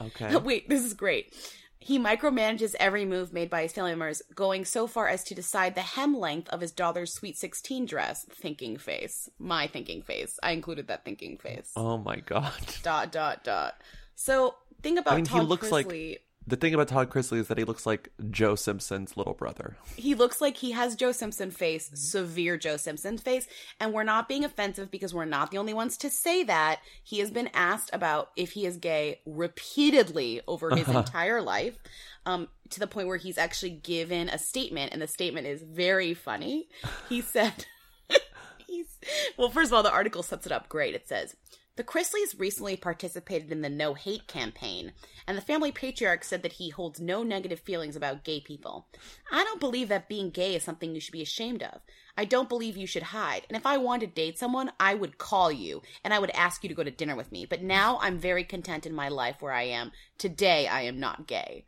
Okay. 0.00 0.36
Wait, 0.44 0.68
this 0.68 0.84
is 0.84 0.94
great. 0.94 1.34
He 1.78 1.98
micromanages 1.98 2.74
every 2.80 3.04
move 3.04 3.32
made 3.34 3.50
by 3.50 3.62
his 3.62 3.72
family 3.72 3.92
members, 3.92 4.22
going 4.34 4.64
so 4.64 4.86
far 4.86 5.06
as 5.06 5.22
to 5.24 5.34
decide 5.34 5.74
the 5.74 5.82
hem 5.82 6.18
length 6.18 6.48
of 6.48 6.62
his 6.62 6.72
daughter's 6.72 7.12
Sweet 7.12 7.36
16 7.36 7.84
dress. 7.84 8.24
Thinking 8.30 8.78
face. 8.78 9.28
My 9.38 9.66
thinking 9.66 10.00
face. 10.00 10.38
I 10.42 10.52
included 10.52 10.88
that 10.88 11.04
thinking 11.04 11.36
face. 11.36 11.70
Oh 11.76 11.98
my 11.98 12.16
god. 12.16 12.54
Dot, 12.82 13.12
dot, 13.12 13.44
dot. 13.44 13.74
So, 14.14 14.54
think 14.82 14.98
about 14.98 15.12
I 15.12 15.16
mean, 15.16 15.24
Todd 15.26 15.42
he 15.42 15.46
looks 15.46 15.70
like 15.70 15.86
Chrisley, 15.86 16.18
the 16.46 16.56
thing 16.56 16.74
about 16.74 16.88
Todd 16.88 17.10
Chrisley 17.10 17.38
is 17.38 17.48
that 17.48 17.58
he 17.58 17.64
looks 17.64 17.86
like 17.86 18.10
Joe 18.30 18.54
Simpson's 18.54 19.16
little 19.16 19.32
brother. 19.34 19.76
he 19.96 20.14
looks 20.14 20.40
like 20.40 20.56
he 20.58 20.72
has 20.72 20.94
Joe 20.94 21.12
Simpson 21.12 21.50
face, 21.50 21.90
severe 21.94 22.56
Joe 22.56 22.76
Simpson 22.76 23.16
face, 23.16 23.46
and 23.80 23.92
we're 23.92 24.04
not 24.04 24.28
being 24.28 24.44
offensive 24.44 24.90
because 24.90 25.14
we're 25.14 25.24
not 25.24 25.50
the 25.50 25.58
only 25.58 25.74
ones 25.74 25.96
to 25.98 26.10
say 26.10 26.42
that. 26.44 26.80
He 27.02 27.20
has 27.20 27.30
been 27.30 27.48
asked 27.54 27.90
about 27.92 28.30
if 28.36 28.52
he 28.52 28.66
is 28.66 28.76
gay 28.76 29.20
repeatedly 29.24 30.42
over 30.46 30.74
his 30.74 30.88
entire 30.88 31.40
life, 31.40 31.78
um, 32.26 32.48
to 32.70 32.80
the 32.80 32.86
point 32.86 33.08
where 33.08 33.16
he's 33.16 33.38
actually 33.38 33.70
given 33.70 34.28
a 34.28 34.38
statement, 34.38 34.92
and 34.92 35.00
the 35.00 35.06
statement 35.06 35.46
is 35.46 35.62
very 35.62 36.14
funny. 36.14 36.68
He 37.08 37.20
said, 37.20 37.66
he's, 38.66 38.98
well, 39.36 39.50
first 39.50 39.70
of 39.70 39.74
all, 39.74 39.82
the 39.82 39.90
article 39.92 40.22
sets 40.22 40.46
it 40.46 40.52
up 40.52 40.68
great. 40.68 40.94
It 40.94 41.08
says, 41.08 41.36
the 41.76 41.84
Chrisleys 41.84 42.38
recently 42.38 42.76
participated 42.76 43.50
in 43.50 43.62
the 43.62 43.68
No 43.68 43.94
Hate 43.94 44.26
campaign, 44.28 44.92
and 45.26 45.36
the 45.36 45.42
family 45.42 45.72
patriarch 45.72 46.22
said 46.22 46.42
that 46.42 46.52
he 46.54 46.70
holds 46.70 47.00
no 47.00 47.22
negative 47.22 47.58
feelings 47.60 47.96
about 47.96 48.22
gay 48.24 48.40
people. 48.40 48.86
I 49.32 49.42
don't 49.42 49.58
believe 49.60 49.88
that 49.88 50.08
being 50.08 50.30
gay 50.30 50.54
is 50.54 50.62
something 50.62 50.94
you 50.94 51.00
should 51.00 51.12
be 51.12 51.22
ashamed 51.22 51.62
of. 51.62 51.80
I 52.16 52.24
don't 52.26 52.48
believe 52.48 52.76
you 52.76 52.86
should 52.86 53.02
hide. 53.02 53.42
And 53.48 53.56
if 53.56 53.66
I 53.66 53.76
wanted 53.76 54.06
to 54.08 54.14
date 54.14 54.38
someone, 54.38 54.70
I 54.78 54.94
would 54.94 55.18
call 55.18 55.50
you 55.50 55.82
and 56.04 56.14
I 56.14 56.20
would 56.20 56.30
ask 56.30 56.62
you 56.62 56.68
to 56.68 56.74
go 56.74 56.84
to 56.84 56.90
dinner 56.90 57.16
with 57.16 57.32
me. 57.32 57.44
But 57.44 57.62
now 57.62 57.98
I'm 58.00 58.18
very 58.18 58.44
content 58.44 58.86
in 58.86 58.94
my 58.94 59.08
life 59.08 59.42
where 59.42 59.52
I 59.52 59.64
am. 59.64 59.90
Today, 60.16 60.68
I 60.68 60.82
am 60.82 61.00
not 61.00 61.26
gay. 61.26 61.64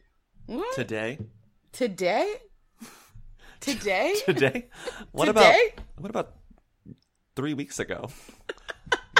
What? 0.47 0.73
Today, 0.77 1.19
Today? 1.73 2.37
Today? 3.61 4.15
today. 4.25 4.69
What 5.13 5.27
Today? 5.27 5.59
about 5.75 5.85
what 5.99 6.11
about 6.11 6.35
three 7.35 7.55
weeks 7.55 7.79
ago, 7.81 8.09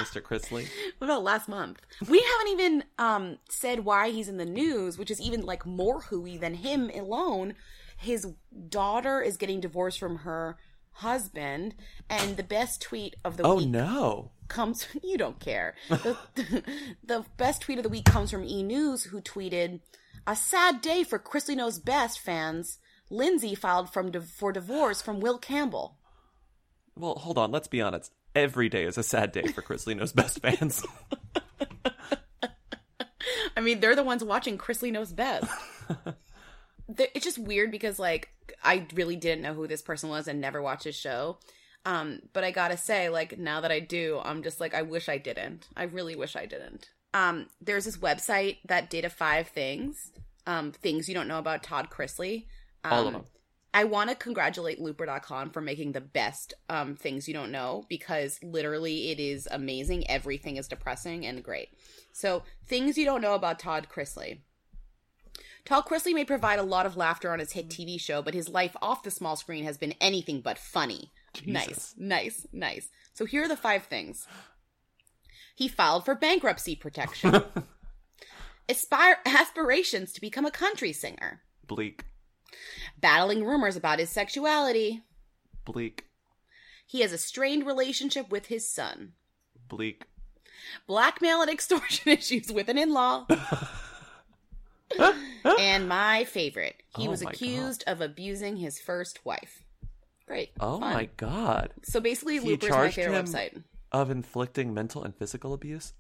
Mr. 0.07 0.23
Chrisley? 0.23 0.67
What 0.99 1.07
about 1.09 1.25
last 1.25 1.49
month? 1.49 1.81
We 2.09 2.21
haven't 2.21 2.49
even 2.53 2.85
um 2.99 3.39
said 3.49 3.85
why 3.85 4.11
he's 4.11 4.29
in 4.29 4.37
the 4.39 4.45
news, 4.45 4.99
which 4.99 5.11
is 5.11 5.21
even 5.21 5.43
like 5.45 5.67
more 5.67 6.03
hooey 6.03 6.37
than 6.39 6.55
him 6.55 6.91
alone. 6.95 7.55
His 7.99 8.35
daughter 8.69 9.21
is 9.23 9.37
getting 9.37 9.61
divorced 9.61 9.99
from 9.99 10.17
her 10.19 10.57
husband, 11.01 11.75
and 12.09 12.37
the 12.37 12.43
best 12.43 12.81
tweet 12.81 13.17
of 13.25 13.37
the 13.37 13.43
Oh 13.45 13.57
week 13.57 13.69
no. 13.69 14.31
comes. 14.49 14.87
You 15.03 15.19
don't 15.19 15.41
care. 15.41 15.75
The, 15.89 16.17
the 17.05 17.25
best 17.37 17.63
tweet 17.63 17.79
of 17.79 17.83
the 17.85 17.91
week 17.91 18.05
comes 18.05 18.31
from 18.31 18.45
E 18.45 18.63
News, 18.63 19.05
who 19.05 19.21
tweeted, 19.21 19.81
"A 20.27 20.35
sad 20.37 20.81
day 20.81 21.05
for 21.05 21.19
Chrisley 21.19 21.57
Knows 21.57 21.79
Best 21.79 22.19
fans. 22.21 22.79
Lindsie 23.11 23.57
filed 23.57 23.93
from 23.93 24.11
for 24.13 24.53
divorce 24.53 25.01
from 25.03 25.21
Will 25.21 25.39
Campbell." 25.39 25.99
Well, 26.97 27.17
hold 27.17 27.37
on. 27.39 27.51
Let's 27.53 27.69
be 27.69 27.83
honest. 27.83 28.13
Every 28.37 28.69
day 28.69 28.85
is 28.85 28.99
a 28.99 29.03
sad 29.03 29.33
day 29.33 29.47
for 29.47 29.63
Chrisley 29.63 29.97
Knows 29.97 30.13
Best 30.13 30.43
fans. 30.43 30.85
I 33.57 33.63
mean, 33.63 33.81
they're 33.81 33.97
the 33.97 34.05
ones 34.05 34.23
watching 34.23 34.59
Chrisley 34.59 34.93
Knows 34.93 35.11
Best. 35.11 35.51
It's 36.99 37.25
just 37.25 37.39
weird 37.39 37.71
because, 37.71 37.99
like, 37.99 38.29
I 38.63 38.87
really 38.95 39.17
didn't 39.17 39.41
know 39.41 39.55
who 39.55 39.67
this 39.67 39.81
person 39.81 40.11
was 40.11 40.29
and 40.29 40.39
never 40.39 40.61
watched 40.61 40.85
his 40.85 40.95
show. 40.95 41.39
Um, 41.87 42.21
but 42.35 42.45
I 42.45 42.51
gotta 42.51 42.77
say, 42.77 43.09
like, 43.09 43.39
now 43.39 43.63
that 43.63 43.73
I 43.73 43.81
do, 43.81 44.21
I'm 44.23 44.43
just 44.43 44.61
like, 44.61 44.75
I 44.75 44.83
wish 44.83 45.09
I 45.09 45.17
didn't. 45.17 45.67
I 45.75 45.85
really 45.85 46.15
wish 46.15 46.37
I 46.37 46.45
didn't. 46.45 46.91
Um, 47.15 47.47
there's 47.63 47.87
this 47.87 47.97
website 47.97 48.59
that 48.67 48.91
did 48.91 49.07
a 49.07 49.11
five 49.11 49.49
things, 49.49 50.13
um, 50.47 50.73
things 50.73 51.09
you 51.09 51.15
don't 51.15 51.27
know 51.27 51.39
about 51.39 51.63
Todd 51.63 51.89
Chrisley. 51.91 52.45
Um, 52.85 52.93
All 52.93 53.07
of 53.07 53.13
them. 53.15 53.25
I 53.77 53.85
want 53.85 54.09
to 54.09 54.17
congratulate 54.17 54.81
Looper.com 54.81 55.51
for 55.51 55.61
making 55.61 55.93
the 55.93 56.01
best 56.01 56.55
um, 56.71 56.97
things 56.97 57.29
you 57.29 57.35
don't 57.35 57.53
know 57.53 57.85
because 57.91 58.41
literally 58.43 59.11
it 59.11 59.21
is 59.21 59.47
amazing. 59.51 60.09
Everything 60.09 60.57
is 60.57 60.67
depressing 60.67 61.27
and 61.27 61.45
great. 61.45 61.69
So, 62.11 62.43
things 62.65 62.97
you 62.97 63.05
don't 63.05 63.21
know 63.21 63.35
about 63.35 63.59
Todd 63.59 63.89
Chrisley. 63.95 64.39
Todd 65.67 65.85
Chrisley 65.85 66.15
may 66.15 66.25
provide 66.25 66.59
a 66.59 66.63
lot 66.63 66.87
of 66.87 66.97
laughter 66.97 67.31
on 67.31 67.39
his 67.39 67.53
hit 67.53 67.69
TV 67.69 68.01
show, 68.01 68.23
but 68.23 68.33
his 68.33 68.49
life 68.49 68.75
off 68.81 69.03
the 69.03 69.11
small 69.11 69.37
screen 69.37 69.65
has 69.65 69.77
been 69.77 69.93
anything 70.01 70.41
but 70.41 70.57
funny. 70.57 71.13
Nice, 71.45 71.95
nice, 71.99 72.47
nice. 72.55 72.89
So, 73.13 73.27
here 73.27 73.45
are 73.45 73.49
the 73.49 73.59
five 73.59 73.83
things. 73.83 74.27
He 75.55 75.69
filed 75.69 76.07
for 76.07 76.15
bankruptcy 76.15 76.77
protection. 76.77 77.43
Aspire 78.71 79.19
aspirations 79.27 80.15
to 80.15 80.23
become 80.23 80.47
a 80.47 80.51
country 80.51 80.95
singer. 80.95 81.43
Bleak. 81.67 82.05
Battling 83.01 83.45
rumors 83.45 83.77
about 83.77 83.99
his 83.99 84.11
sexuality. 84.11 85.03
Bleak. 85.65 86.05
He 86.87 87.01
has 87.01 87.13
a 87.13 87.19
strained 87.19 87.67
relationship 87.67 88.31
with 88.31 88.47
his 88.47 88.69
son. 88.69 89.13
Bleak. 89.69 90.05
Blackmail 90.87 91.43
and 91.43 91.51
extortion 91.57 92.13
issues 92.13 92.53
with 92.53 92.69
an 92.69 92.79
in 92.79 92.93
law. 92.93 93.27
and 95.59 95.89
my 95.89 96.25
favorite, 96.25 96.83
he 96.97 97.07
Oh 97.07 97.11
was 97.11 97.23
accused 97.23 97.85
of 97.87 98.01
abusing 98.01 98.57
his 98.57 98.79
first 98.79 99.25
wife. 99.25 99.63
Great. 100.27 100.51
Oh 100.61 100.81
fun. 100.81 100.93
my 100.93 101.09
god. 101.17 101.71
So 101.83 102.01
basically, 102.01 102.39
He 102.39 102.49
Looper's 102.49 102.71
my 102.71 102.77
charged 102.77 102.95
favorite 102.97 103.15
him 103.19 103.27
website. 103.27 103.63
of 103.93 104.11
inflicting 104.11 104.73
mental 104.75 105.03
and 105.05 105.15
physical 105.15 105.53
abuse. 105.53 105.93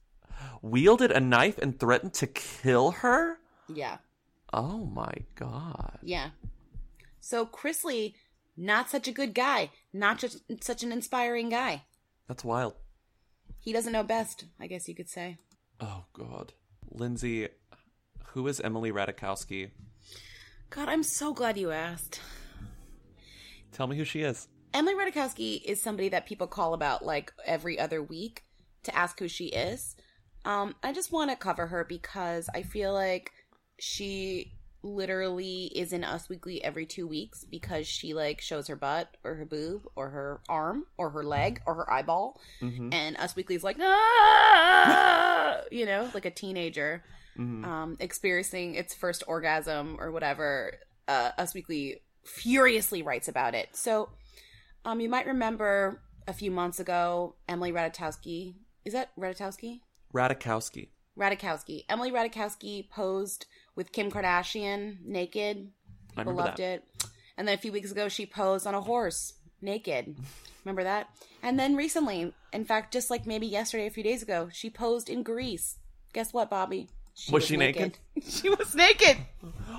Wielded 0.62 1.10
a 1.12 1.20
knife 1.20 1.58
and 1.58 1.78
threatened 1.78 2.14
to 2.14 2.26
kill 2.26 2.90
her? 2.90 3.38
Yeah. 3.72 3.98
Oh 4.56 4.86
my 4.86 5.12
god. 5.34 5.98
Yeah. 6.02 6.30
So 7.20 7.44
Chrisley, 7.44 8.14
not 8.56 8.88
such 8.88 9.06
a 9.06 9.12
good 9.12 9.34
guy. 9.34 9.70
Not 9.92 10.18
just 10.18 10.42
such 10.64 10.82
an 10.82 10.92
inspiring 10.92 11.50
guy. 11.50 11.84
That's 12.26 12.42
wild. 12.42 12.72
He 13.60 13.72
doesn't 13.74 13.92
know 13.92 14.02
best, 14.02 14.46
I 14.58 14.66
guess 14.66 14.88
you 14.88 14.94
could 14.94 15.10
say. 15.10 15.36
Oh 15.78 16.04
god. 16.14 16.54
Lindsay, 16.90 17.48
who 18.28 18.48
is 18.48 18.60
Emily 18.60 18.90
Radikowski? 18.90 19.72
God, 20.70 20.88
I'm 20.88 21.02
so 21.02 21.34
glad 21.34 21.58
you 21.58 21.70
asked. 21.70 22.20
Tell 23.72 23.86
me 23.86 23.98
who 23.98 24.04
she 24.04 24.22
is. 24.22 24.48
Emily 24.72 24.94
Ratajkowski 24.94 25.62
is 25.64 25.82
somebody 25.82 26.08
that 26.08 26.26
people 26.26 26.46
call 26.46 26.72
about 26.72 27.04
like 27.04 27.30
every 27.44 27.78
other 27.78 28.02
week 28.02 28.44
to 28.84 28.96
ask 28.96 29.18
who 29.18 29.28
she 29.28 29.46
is. 29.46 29.96
Um, 30.46 30.74
I 30.82 30.92
just 30.92 31.12
want 31.12 31.30
to 31.30 31.36
cover 31.36 31.66
her 31.66 31.84
because 31.84 32.48
I 32.54 32.62
feel 32.62 32.94
like 32.94 33.32
she 33.78 34.52
literally 34.82 35.64
is 35.74 35.92
in 35.92 36.04
Us 36.04 36.28
Weekly 36.28 36.62
every 36.62 36.86
two 36.86 37.06
weeks 37.08 37.44
because 37.44 37.86
she 37.86 38.14
like 38.14 38.40
shows 38.40 38.68
her 38.68 38.76
butt 38.76 39.16
or 39.24 39.34
her 39.34 39.44
boob 39.44 39.82
or 39.96 40.10
her 40.10 40.40
arm 40.48 40.84
or 40.96 41.10
her 41.10 41.24
leg 41.24 41.60
or 41.66 41.74
her 41.74 41.92
eyeball, 41.92 42.40
and 42.92 43.16
Us 43.16 43.34
Weekly 43.34 43.56
is 43.56 43.64
like, 43.64 43.76
ah! 43.80 45.60
you 45.70 45.86
know, 45.86 46.08
like 46.14 46.24
a 46.24 46.30
teenager 46.30 47.02
um, 47.38 47.96
experiencing 48.00 48.74
its 48.76 48.94
first 48.94 49.22
orgasm 49.26 49.96
or 49.98 50.10
whatever. 50.10 50.72
Uh, 51.08 51.30
Us 51.38 51.54
Weekly 51.54 52.00
furiously 52.24 53.02
writes 53.02 53.28
about 53.28 53.54
it. 53.54 53.68
So, 53.74 54.08
um, 54.84 55.00
you 55.00 55.08
might 55.08 55.26
remember 55.26 56.00
a 56.26 56.32
few 56.32 56.50
months 56.50 56.80
ago, 56.80 57.34
Emily 57.48 57.72
Ratajkowski. 57.72 58.54
Is 58.84 58.92
that 58.92 59.10
Ratajkowski? 59.18 59.80
Radikowski. 60.14 60.88
Ratajkowski. 61.18 61.84
Emily 61.88 62.10
Ratajkowski 62.10 62.88
posed 62.88 63.46
with 63.76 63.92
Kim 63.92 64.10
Kardashian 64.10 64.96
naked. 65.04 65.70
I 66.16 66.22
People 66.22 66.34
loved 66.34 66.56
that. 66.58 66.62
it. 66.62 66.84
And 67.36 67.46
then 67.46 67.54
a 67.54 67.60
few 67.60 67.70
weeks 67.70 67.92
ago, 67.92 68.08
she 68.08 68.26
posed 68.26 68.66
on 68.66 68.74
a 68.74 68.80
horse 68.80 69.34
naked. 69.60 70.16
Remember 70.64 70.82
that? 70.82 71.08
And 71.42 71.58
then 71.60 71.76
recently, 71.76 72.32
in 72.52 72.64
fact, 72.64 72.92
just 72.92 73.10
like 73.10 73.26
maybe 73.26 73.46
yesterday, 73.46 73.86
a 73.86 73.90
few 73.90 74.02
days 74.02 74.22
ago, 74.22 74.48
she 74.52 74.70
posed 74.70 75.08
in 75.08 75.22
Greece. 75.22 75.76
Guess 76.12 76.32
what, 76.32 76.50
Bobby? 76.50 76.88
Was 77.30 77.44
she 77.44 77.56
naked? 77.56 77.98
she 78.26 78.48
was 78.48 78.74
naked. 78.74 79.18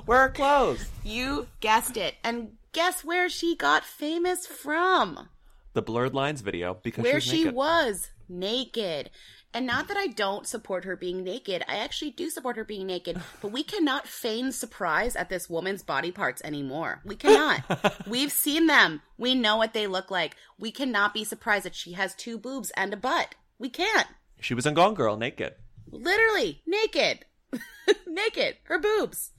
Where 0.05 0.19
are 0.19 0.29
clothes? 0.29 0.85
You 1.03 1.47
guessed 1.59 1.97
it. 1.97 2.15
And 2.23 2.53
guess 2.71 3.03
where 3.03 3.27
she 3.29 3.55
got 3.55 3.83
famous 3.83 4.45
from? 4.47 5.29
The 5.73 5.81
blurred 5.81 6.13
lines 6.13 6.41
video 6.41 6.75
because 6.81 7.03
where 7.03 7.19
she 7.19 7.29
was 7.29 7.29
she 7.29 7.43
naked. 7.43 7.55
was 7.55 8.09
naked. 8.29 9.09
And 9.57 9.65
not 9.65 9.87
that 9.87 9.97
I 9.97 10.05
don't 10.05 10.45
support 10.45 10.85
her 10.85 10.95
being 10.95 11.23
naked. 11.23 11.63
I 11.67 11.77
actually 11.77 12.11
do 12.11 12.29
support 12.29 12.57
her 12.57 12.63
being 12.63 12.85
naked, 12.85 13.19
but 13.41 13.51
we 13.51 13.63
cannot 13.63 14.07
feign 14.07 14.51
surprise 14.51 15.15
at 15.15 15.29
this 15.29 15.49
woman's 15.49 15.81
body 15.81 16.11
parts 16.11 16.43
anymore. 16.45 17.01
We 17.03 17.15
cannot. 17.15 18.05
We've 18.07 18.31
seen 18.31 18.67
them. 18.67 19.01
We 19.17 19.33
know 19.33 19.57
what 19.57 19.73
they 19.73 19.87
look 19.87 20.11
like. 20.11 20.35
We 20.59 20.71
cannot 20.71 21.11
be 21.11 21.23
surprised 21.23 21.65
that 21.65 21.73
she 21.73 21.93
has 21.93 22.13
two 22.13 22.37
boobs 22.37 22.69
and 22.77 22.93
a 22.93 22.97
butt. 22.97 23.33
We 23.57 23.69
can't. 23.69 24.05
She 24.39 24.53
was 24.53 24.67
in 24.67 24.75
Gone 24.75 24.93
Girl 24.93 25.17
naked. 25.17 25.55
Literally 25.89 26.61
naked. 26.67 27.25
naked. 28.05 28.57
Her 28.65 28.77
boobs. 28.77 29.31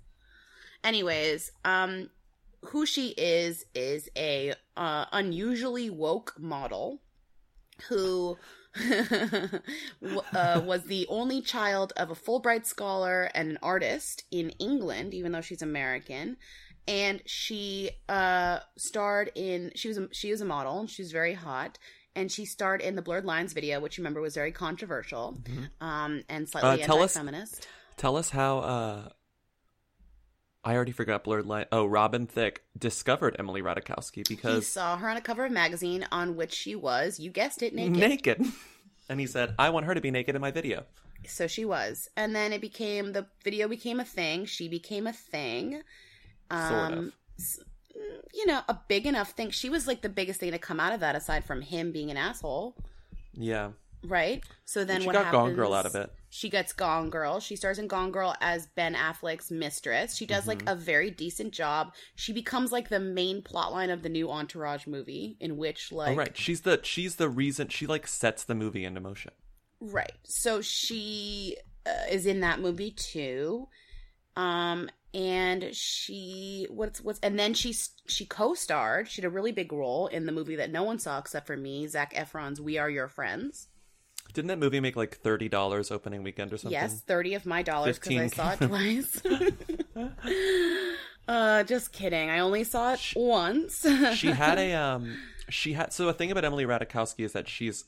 Anyways, 0.83 1.53
um 1.65 2.11
who 2.63 2.87
she 2.87 3.11
is 3.11 3.67
is 3.73 4.11
a 4.17 4.55
uh, 4.77 5.05
unusually 5.13 5.91
woke 5.91 6.35
model 6.41 7.03
who 7.89 8.37
uh, 10.35 10.61
was 10.65 10.85
the 10.85 11.07
only 11.09 11.41
child 11.43 11.93
of 11.97 12.11
a 12.11 12.15
Fulbright 12.15 12.67
scholar 12.67 13.31
and 13.35 13.51
an 13.51 13.59
artist 13.63 14.25
in 14.31 14.51
England, 14.59 15.15
even 15.15 15.33
though 15.33 15.41
she's 15.41 15.63
American. 15.63 16.37
And 16.87 17.23
she 17.27 17.91
uh, 18.09 18.61
starred 18.79 19.31
in 19.35 19.73
she 19.75 19.89
was 19.89 19.99
a, 19.99 20.09
she 20.13 20.31
was 20.31 20.41
a 20.41 20.47
model 20.47 20.81
and 20.81 20.89
she's 20.89 21.13
very 21.13 21.35
hot. 21.35 21.79
And 22.17 22.33
she 22.33 22.47
starred 22.47 22.81
in 22.81 22.97
the 22.97 23.03
Blurred 23.03 23.25
Lines 23.25 23.53
video, 23.53 23.79
which 23.79 23.97
you 23.97 24.03
remember 24.03 24.21
was 24.21 24.35
very 24.35 24.51
controversial 24.51 25.39
um, 25.81 26.25
and 26.29 26.49
slightly 26.49 26.83
Uh, 26.83 26.87
tell 26.87 27.01
us- 27.03 27.17
anti-feminist. 27.17 27.69
Tell 27.97 28.17
us 28.17 28.31
how. 28.31 29.11
I 30.69 30.77
already 30.77 30.93
forgot 30.93 31.25
blurred 31.25 31.47
line. 31.47 31.65
Oh, 31.73 31.87
Robin 31.87 32.27
Thicke 32.27 32.61
discovered 32.79 33.37
Emily 33.39 33.63
Radikowski 33.63 34.29
because 34.29 34.57
He 34.59 34.65
saw 34.65 34.99
her 34.99 35.09
on 35.09 35.17
a 35.17 35.21
cover 35.23 35.47
of 35.47 35.51
a 35.51 35.55
magazine 35.55 36.07
on 36.13 36.37
which 36.37 36.53
she 36.53 36.75
was, 36.75 37.19
you 37.19 37.31
guessed 37.31 37.63
it, 37.63 37.75
naked. 37.75 37.97
naked. 37.97 38.45
and 39.09 39.19
he 39.19 39.27
said, 39.27 39.55
"I 39.59 39.71
want 39.71 39.87
her 39.87 39.95
to 39.95 40.01
be 40.03 40.11
naked 40.11 40.35
in 40.35 40.43
my 40.43 40.51
video." 40.51 40.85
So 41.27 41.47
she 41.47 41.65
was. 41.65 42.11
And 42.19 42.37
then 42.37 42.53
it 42.53 42.61
became 42.61 43.13
the 43.15 43.27
video 43.43 43.67
became 43.67 43.99
a 43.99 44.05
thing. 44.05 44.45
She 44.45 44.69
became 44.69 45.07
a 45.07 45.13
thing. 45.15 45.81
Sort 46.51 46.73
Um, 46.73 47.13
of. 47.39 47.45
You 48.35 48.47
know, 48.47 48.61
a 48.69 48.79
big 48.89 49.07
enough 49.07 49.31
thing. 49.31 49.49
She 49.51 49.71
was 49.71 49.87
like 49.87 50.03
the 50.03 50.11
biggest 50.11 50.39
thing 50.39 50.53
to 50.53 50.59
come 50.59 50.79
out 50.81 50.93
of 50.93 51.01
that 51.01 51.17
aside 51.17 51.45
from 51.45 51.63
him 51.63 51.93
being 51.93 52.11
an 52.11 52.19
asshole, 52.19 52.77
Yeah. 53.33 53.71
Right? 54.05 54.45
So 54.65 54.85
then 54.85 55.01
she 55.01 55.07
what 55.07 55.15
got 55.15 55.27
happens? 55.27 55.41
Gone 55.41 55.55
Girl 55.55 55.75
out 55.75 55.87
of 55.87 55.95
it. 55.95 56.11
She 56.31 56.49
gets 56.51 56.73
Gone 56.73 57.11
Girl. 57.11 57.41
She 57.41 57.57
stars 57.57 57.79
in 57.79 57.89
Gone 57.89 58.13
Girl 58.13 58.35
as 58.41 58.67
Ben 58.77 58.95
Affleck's 58.95 59.51
mistress. 59.51 60.15
She 60.17 60.27
does 60.27 60.41
Mm-hmm. 60.43 60.49
like 60.49 60.63
a 60.67 60.75
very 60.77 61.11
decent 61.11 61.53
job. 61.53 61.95
She 62.15 62.33
becomes 62.33 62.71
like 62.71 62.89
the 62.91 63.01
main 63.01 63.43
plotline 63.43 63.93
of 63.93 64.03
the 64.03 64.09
new 64.09 64.31
Entourage 64.31 64.87
movie 64.87 65.37
in 65.41 65.57
which 65.57 65.91
like 65.91 66.15
oh, 66.15 66.19
right. 66.19 66.37
She's 66.37 66.61
the 66.61 66.81
she's 66.83 67.17
the 67.17 67.29
reason 67.29 67.69
she 67.69 67.87
like 67.87 68.07
sets 68.07 68.45
the 68.45 68.55
movie 68.55 68.85
into 68.85 69.01
motion. 69.01 69.33
Right. 69.81 70.13
So 70.25 70.61
she 70.61 71.57
uh, 71.87 71.91
is 72.11 72.27
in 72.27 72.41
that 72.41 72.61
movie 72.61 72.91
too. 72.93 73.69
Um 74.37 74.89
and 75.15 75.75
she 75.75 76.67
what's 76.71 77.01
what's 77.01 77.19
and 77.21 77.39
then 77.39 77.55
she 77.55 77.75
she 78.07 78.27
co-starred. 78.27 79.09
She 79.09 79.23
had 79.23 79.27
a 79.27 79.35
really 79.35 79.53
big 79.53 79.73
role 79.73 80.07
in 80.09 80.27
the 80.27 80.33
movie 80.33 80.57
that 80.57 80.71
no 80.71 80.83
one 80.85 80.99
saw 80.99 81.19
except 81.19 81.47
for 81.47 81.57
me, 81.57 81.87
Zac 81.87 82.13
Efron's 82.15 82.61
We 82.61 82.77
Are 82.79 82.91
Your 82.91 83.09
Friends. 83.09 83.69
Didn't 84.33 84.49
that 84.49 84.59
movie 84.59 84.81
make 84.81 84.97
like 84.97 85.17
thirty 85.17 85.49
dollars 85.49 85.91
opening 85.91 86.23
weekend 86.23 86.53
or 86.53 86.59
something? 86.59 86.73
Yes, 86.73 87.01
30 87.01 87.35
of 87.35 87.47
my 87.47 87.63
dollars 87.63 87.99
cuz 87.99 88.17
I 88.17 88.29
15 88.29 88.31
saw 88.31 88.53
it 88.53 88.67
twice. 88.69 89.23
uh 91.29 91.63
just 91.65 91.93
kidding. 91.93 92.31
I 92.31 92.39
only 92.41 92.65
saw 92.65 92.95
it 92.95 93.01
once. 93.17 93.87
she 94.15 94.29
had 94.29 94.59
a 94.59 94.75
um 94.85 95.17
she 95.49 95.73
had 95.73 95.93
so 95.93 96.09
a 96.09 96.13
thing 96.13 96.31
about 96.31 96.45
Emily 96.45 96.65
Ratajkowski 96.67 97.25
is 97.25 97.33
that 97.33 97.49
she's 97.49 97.85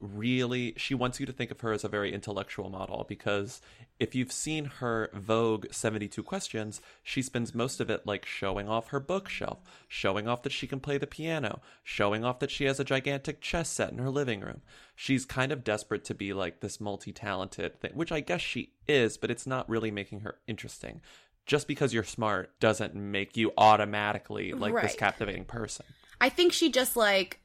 really 0.00 0.74
she 0.76 0.94
wants 0.94 1.18
you 1.18 1.26
to 1.26 1.32
think 1.32 1.50
of 1.50 1.60
her 1.60 1.72
as 1.72 1.84
a 1.84 1.88
very 1.88 2.12
intellectual 2.12 2.68
model 2.68 3.06
because 3.08 3.60
if 3.98 4.14
you've 4.14 4.32
seen 4.32 4.66
her 4.66 5.08
Vogue 5.14 5.66
72 5.70 6.22
questions, 6.22 6.82
she 7.02 7.22
spends 7.22 7.54
most 7.54 7.80
of 7.80 7.88
it 7.88 8.06
like 8.06 8.26
showing 8.26 8.68
off 8.68 8.88
her 8.88 9.00
bookshelf, 9.00 9.58
showing 9.88 10.28
off 10.28 10.42
that 10.42 10.52
she 10.52 10.66
can 10.66 10.80
play 10.80 10.98
the 10.98 11.06
piano, 11.06 11.60
showing 11.82 12.24
off 12.24 12.40
that 12.40 12.50
she 12.50 12.64
has 12.64 12.78
a 12.78 12.84
gigantic 12.84 13.40
chess 13.40 13.70
set 13.70 13.90
in 13.90 13.98
her 13.98 14.10
living 14.10 14.40
room. 14.40 14.60
She's 14.94 15.24
kind 15.24 15.50
of 15.50 15.64
desperate 15.64 16.04
to 16.04 16.14
be 16.14 16.32
like 16.32 16.60
this 16.60 16.80
multi-talented 16.80 17.80
thing, 17.80 17.92
which 17.94 18.12
I 18.12 18.20
guess 18.20 18.42
she 18.42 18.72
is, 18.86 19.16
but 19.16 19.30
it's 19.30 19.46
not 19.46 19.68
really 19.68 19.90
making 19.90 20.20
her 20.20 20.36
interesting. 20.46 21.00
Just 21.46 21.68
because 21.68 21.94
you're 21.94 22.04
smart 22.04 22.58
doesn't 22.60 22.94
make 22.94 23.36
you 23.36 23.52
automatically 23.56 24.52
like 24.52 24.74
this 24.82 24.96
captivating 24.96 25.44
person. 25.44 25.86
I 26.20 26.28
think 26.28 26.52
she 26.52 26.70
just 26.70 26.96
like 26.96 27.40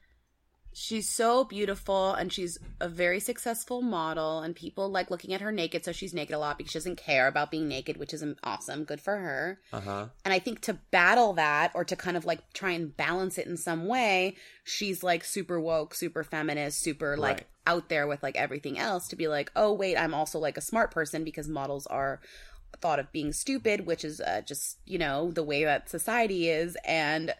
She's 0.73 1.09
so 1.09 1.43
beautiful 1.43 2.13
and 2.13 2.31
she's 2.31 2.57
a 2.79 2.87
very 2.87 3.19
successful 3.19 3.81
model 3.81 4.39
and 4.39 4.55
people 4.55 4.89
like 4.89 5.11
looking 5.11 5.33
at 5.33 5.41
her 5.41 5.51
naked 5.51 5.83
so 5.83 5.91
she's 5.91 6.13
naked 6.13 6.33
a 6.33 6.39
lot 6.39 6.57
because 6.57 6.71
she 6.71 6.79
doesn't 6.79 6.95
care 6.97 7.27
about 7.27 7.51
being 7.51 7.67
naked 7.67 7.97
which 7.97 8.13
is 8.13 8.23
awesome 8.43 8.85
good 8.85 9.01
for 9.01 9.17
her 9.17 9.59
Uh 9.73 9.81
huh. 9.81 10.05
and 10.23 10.33
I 10.33 10.39
think 10.39 10.61
to 10.61 10.73
battle 10.91 11.33
that 11.33 11.71
or 11.75 11.83
to 11.83 11.95
kind 11.97 12.15
of 12.15 12.23
like 12.25 12.53
try 12.53 12.71
and 12.71 12.95
balance 12.95 13.37
it 13.37 13.47
in 13.47 13.57
some 13.57 13.85
way 13.85 14.35
she's 14.63 15.03
like 15.03 15.25
super 15.25 15.59
woke 15.59 15.93
super 15.93 16.23
feminist 16.23 16.79
super 16.81 17.17
like 17.17 17.37
Right. 17.37 17.47
out 17.67 17.89
there 17.89 18.07
with 18.07 18.23
like 18.23 18.37
everything 18.37 18.79
else 18.79 19.09
to 19.09 19.17
be 19.17 19.27
like 19.27 19.51
oh 19.57 19.73
wait 19.73 19.97
I'm 19.97 20.13
also 20.13 20.39
like 20.39 20.55
a 20.57 20.61
smart 20.61 20.91
person 20.91 21.23
because 21.25 21.47
models 21.49 21.85
are 21.87 22.21
thought 22.79 22.99
of 22.99 23.11
being 23.11 23.33
stupid 23.33 23.85
which 23.85 24.05
is 24.05 24.21
uh, 24.21 24.41
just 24.47 24.77
you 24.85 24.97
know 24.97 25.31
the 25.31 25.43
way 25.43 25.65
that 25.65 25.89
society 25.89 26.49
is 26.49 26.77
and 26.85 27.33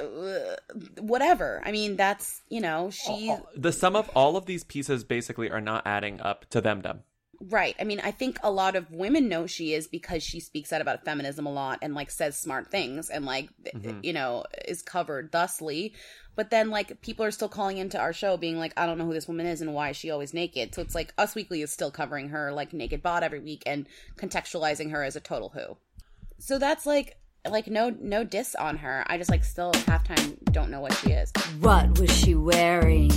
Uh, 0.00 0.56
whatever 1.00 1.62
I 1.64 1.72
mean 1.72 1.96
that's 1.96 2.40
you 2.48 2.60
know 2.60 2.90
she 2.90 3.34
The 3.56 3.72
sum 3.72 3.96
of 3.96 4.08
all 4.14 4.36
of 4.36 4.46
these 4.46 4.64
pieces 4.64 5.04
basically 5.04 5.50
are 5.50 5.60
not 5.60 5.86
adding 5.86 6.20
up 6.20 6.48
to 6.50 6.60
them. 6.60 6.80
Them. 6.80 7.02
Right. 7.42 7.74
I 7.80 7.84
mean, 7.84 8.00
I 8.00 8.10
think 8.10 8.38
a 8.42 8.50
lot 8.50 8.76
of 8.76 8.90
women 8.90 9.28
know 9.28 9.46
she 9.46 9.72
is 9.72 9.86
because 9.86 10.22
she 10.22 10.40
speaks 10.40 10.74
out 10.74 10.82
about 10.82 11.06
feminism 11.06 11.46
a 11.46 11.52
lot 11.52 11.78
and 11.80 11.94
like 11.94 12.10
says 12.10 12.36
smart 12.36 12.70
things 12.70 13.08
and 13.08 13.24
like 13.24 13.48
th- 13.64 13.76
mm-hmm. 13.76 14.00
you 14.02 14.12
know 14.12 14.44
is 14.68 14.82
covered 14.82 15.32
thusly. 15.32 15.94
But 16.36 16.50
then 16.50 16.68
like 16.68 17.00
people 17.00 17.24
are 17.24 17.30
still 17.30 17.48
calling 17.48 17.78
into 17.78 17.98
our 17.98 18.12
show 18.12 18.36
being 18.36 18.58
like, 18.58 18.74
I 18.76 18.84
don't 18.84 18.98
know 18.98 19.06
who 19.06 19.14
this 19.14 19.26
woman 19.26 19.46
is 19.46 19.62
and 19.62 19.72
why 19.72 19.90
is 19.90 19.96
she 19.96 20.10
always 20.10 20.34
naked. 20.34 20.74
So 20.74 20.82
it's 20.82 20.94
like 20.94 21.14
Us 21.16 21.34
Weekly 21.34 21.62
is 21.62 21.72
still 21.72 21.90
covering 21.90 22.28
her 22.28 22.52
like 22.52 22.74
naked 22.74 23.02
bot 23.02 23.22
every 23.22 23.40
week 23.40 23.62
and 23.64 23.86
contextualizing 24.16 24.90
her 24.90 25.02
as 25.02 25.16
a 25.16 25.20
total 25.20 25.48
who. 25.48 25.78
So 26.38 26.58
that's 26.58 26.84
like 26.84 27.16
like 27.48 27.68
no 27.68 27.94
no 28.00 28.24
diss 28.24 28.54
on 28.54 28.76
her. 28.78 29.04
I 29.06 29.16
just 29.18 29.30
like 29.30 29.44
still 29.44 29.72
half 29.86 30.04
time 30.04 30.36
don't 30.52 30.70
know 30.70 30.80
what 30.80 30.94
she 30.94 31.12
is. 31.12 31.32
What 31.60 31.98
was 31.98 32.10
she 32.10 32.34
wearing? 32.34 33.10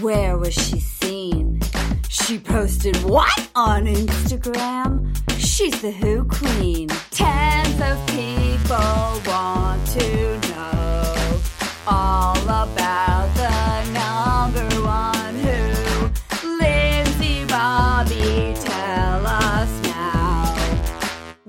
Where 0.00 0.36
was 0.38 0.54
she 0.54 0.80
seen? 0.80 1.60
She 2.08 2.38
posted 2.38 2.96
what 3.04 3.50
on 3.54 3.86
Instagram? 3.86 5.16
She's 5.38 5.80
the 5.82 5.92
Who 5.92 6.24
Queen. 6.24 6.88
Tens 7.10 7.80
of 7.80 8.06
people 8.08 9.22
want 9.26 9.86
to 9.88 10.38
know 10.48 11.40
all 11.86 12.36
about 12.42 13.13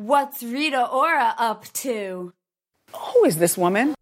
What's 0.05 0.43
Rita 0.43 0.87
Ora 0.87 1.33
up 1.39 1.65
to? 1.81 2.31
Who 2.93 3.25
is 3.25 3.37
this 3.37 3.57
woman? 3.57 3.95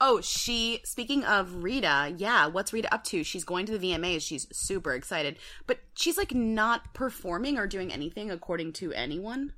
Oh, 0.00 0.20
she, 0.20 0.80
speaking 0.84 1.24
of 1.24 1.64
Rita, 1.64 2.14
yeah, 2.16 2.46
what's 2.46 2.72
Rita 2.72 2.92
up 2.94 3.02
to? 3.06 3.24
She's 3.24 3.42
going 3.42 3.66
to 3.66 3.76
the 3.76 3.90
VMAs. 3.90 4.22
She's 4.22 4.46
super 4.56 4.94
excited. 4.94 5.38
But 5.66 5.80
she's 5.96 6.16
like 6.16 6.32
not 6.32 6.94
performing 6.94 7.58
or 7.58 7.66
doing 7.66 7.92
anything 7.92 8.30
according 8.30 8.74
to 8.74 8.92
anyone. 8.92 9.52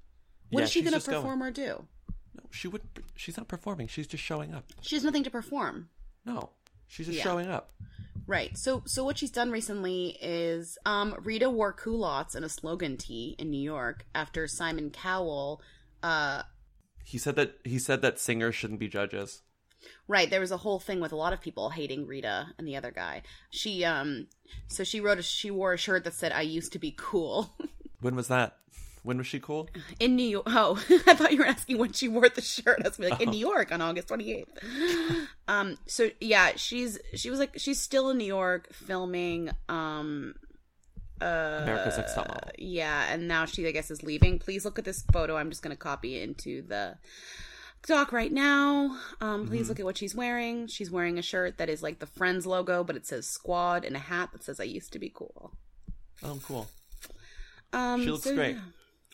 What 0.49 0.61
Yeah, 0.61 0.65
is 0.65 0.71
she 0.71 0.81
going 0.81 0.93
to 0.93 0.97
just 1.01 1.07
going. 1.11 1.21
perform 1.21 1.43
or 1.43 1.51
do? 1.51 1.87
No, 2.35 2.45
she 2.51 2.67
would. 2.67 2.81
She's 3.15 3.37
not 3.37 3.49
performing. 3.49 3.87
She's 3.89 4.07
just 4.07 4.25
showing 4.25 4.55
up. 4.55 4.65
She 4.81 4.97
has 4.97 5.05
nothing 5.05 5.25
to 5.25 5.31
perform. 5.31 5.91
No, 6.25 6.49
she's 6.89 7.05
just 7.07 7.19
Yeah. 7.19 7.25
showing 7.25 7.49
up. 7.49 7.75
Right. 8.27 8.57
So 8.57 8.83
so 8.87 9.05
what 9.05 9.19
she's 9.19 9.31
done 9.31 9.51
recently 9.51 10.17
is 10.21 10.79
um 10.87 11.15
Rita 11.23 11.51
wore 11.51 11.73
culottes 11.73 12.35
and 12.35 12.45
a 12.45 12.49
slogan 12.49 12.97
tee 12.97 13.37
in 13.39 13.51
New 13.51 13.61
York 13.61 14.07
after 14.15 14.47
Simon 14.47 14.91
Cowell 14.91 15.61
uh 16.03 16.43
He 17.05 17.19
said 17.19 17.37
that 17.37 17.59
he 17.65 17.79
said 17.79 18.03
that 18.03 18.19
singers 18.19 18.55
shouldn't 18.55 18.81
be 18.81 18.89
judges. 18.89 19.43
Right, 20.09 20.31
there 20.31 20.41
was 20.41 20.51
a 20.51 20.57
whole 20.59 20.79
thing 20.79 21.01
with 21.01 21.13
a 21.13 21.17
lot 21.17 21.35
of 21.35 21.43
people 21.43 21.69
hating 21.71 22.07
Rita 22.07 22.55
and 22.59 22.67
the 22.67 22.77
other 22.77 22.91
guy. 22.91 23.23
She 23.51 23.85
um 23.85 24.29
so 24.69 24.85
she 24.85 25.01
wrote 25.01 25.19
a 25.19 25.23
she 25.23 25.51
wore 25.51 25.75
a 25.75 25.79
shirt 25.79 26.05
that 26.05 26.15
said 26.15 26.33
I 26.33 26.43
used 26.43 26.73
to 26.73 26.79
be 26.79 26.95
cool. 26.97 27.55
When 28.01 28.17
was 28.17 28.29
that? 28.29 28.59
When 29.05 29.19
was 29.19 29.27
she 29.27 29.39
cool? 29.39 29.69
in 30.01 30.17
New 30.17 30.27
York. 30.27 30.45
Oh, 30.49 30.83
I 31.07 31.15
thought 31.15 31.31
you 31.33 31.39
were 31.39 31.47
asking 31.47 31.79
when 31.79 31.93
she 31.93 32.09
wore 32.09 32.29
the 32.29 32.41
shirt. 32.41 32.81
I 32.85 32.89
was 32.89 32.99
like 32.99 33.21
in 33.21 33.29
Oh. 33.29 33.33
New 33.33 33.39
York 33.39 33.71
on 33.71 33.81
August 33.81 34.09
28th. 34.09 34.47
um 35.49 35.77
so 35.87 36.11
yeah, 36.21 36.53
she's 36.57 36.99
she 37.15 37.31
was 37.31 37.39
like 37.39 37.53
she's 37.59 37.81
still 37.81 38.11
in 38.11 38.19
New 38.19 38.25
York 38.25 38.73
filming 38.73 39.51
um 39.69 40.35
uh 41.21 41.61
America's 41.63 41.97
Next 41.99 42.15
Top 42.15 42.29
Model. 42.29 42.51
yeah, 42.59 43.13
and 43.13 43.29
now 43.29 43.45
she 43.45 43.67
I 43.69 43.73
guess 43.73 43.91
is 43.91 44.03
leaving. 44.03 44.39
Please 44.39 44.65
look 44.65 44.79
at 44.79 44.85
this 44.85 45.05
photo. 45.13 45.37
I'm 45.37 45.51
just 45.51 45.63
going 45.63 45.77
to 45.77 45.81
copy 45.81 46.17
it 46.17 46.23
into 46.23 46.63
the 46.63 46.97
doc 47.87 48.11
right 48.11 48.33
now. 48.33 48.99
Um 49.21 49.47
please 49.47 49.67
Mhm. 49.67 49.69
look 49.69 49.81
at 49.81 49.85
what 49.85 49.99
she's 49.99 50.15
wearing. 50.15 50.67
She's 50.67 50.91
wearing 50.91 51.19
a 51.19 51.23
shirt 51.23 51.59
that 51.59 51.69
is 51.69 51.83
like 51.83 51.99
the 51.99 52.07
Friends 52.07 52.47
logo, 52.47 52.83
but 52.83 52.97
it 52.97 53.07
says 53.07 53.27
squad 53.27 53.85
and 53.85 53.95
a 53.97 53.99
hat 54.01 54.31
that 54.33 54.43
says 54.43 54.59
I 54.59 54.65
used 54.65 54.93
to 54.95 54.99
be 54.99 55.13
cool. 55.15 55.53
Oh, 56.23 56.39
cool. 56.43 56.69
Um 57.75 58.03
she 58.03 58.11
looks 58.11 58.25
so, 58.25 58.35
great. 58.35 58.57
yeah. 58.57 58.63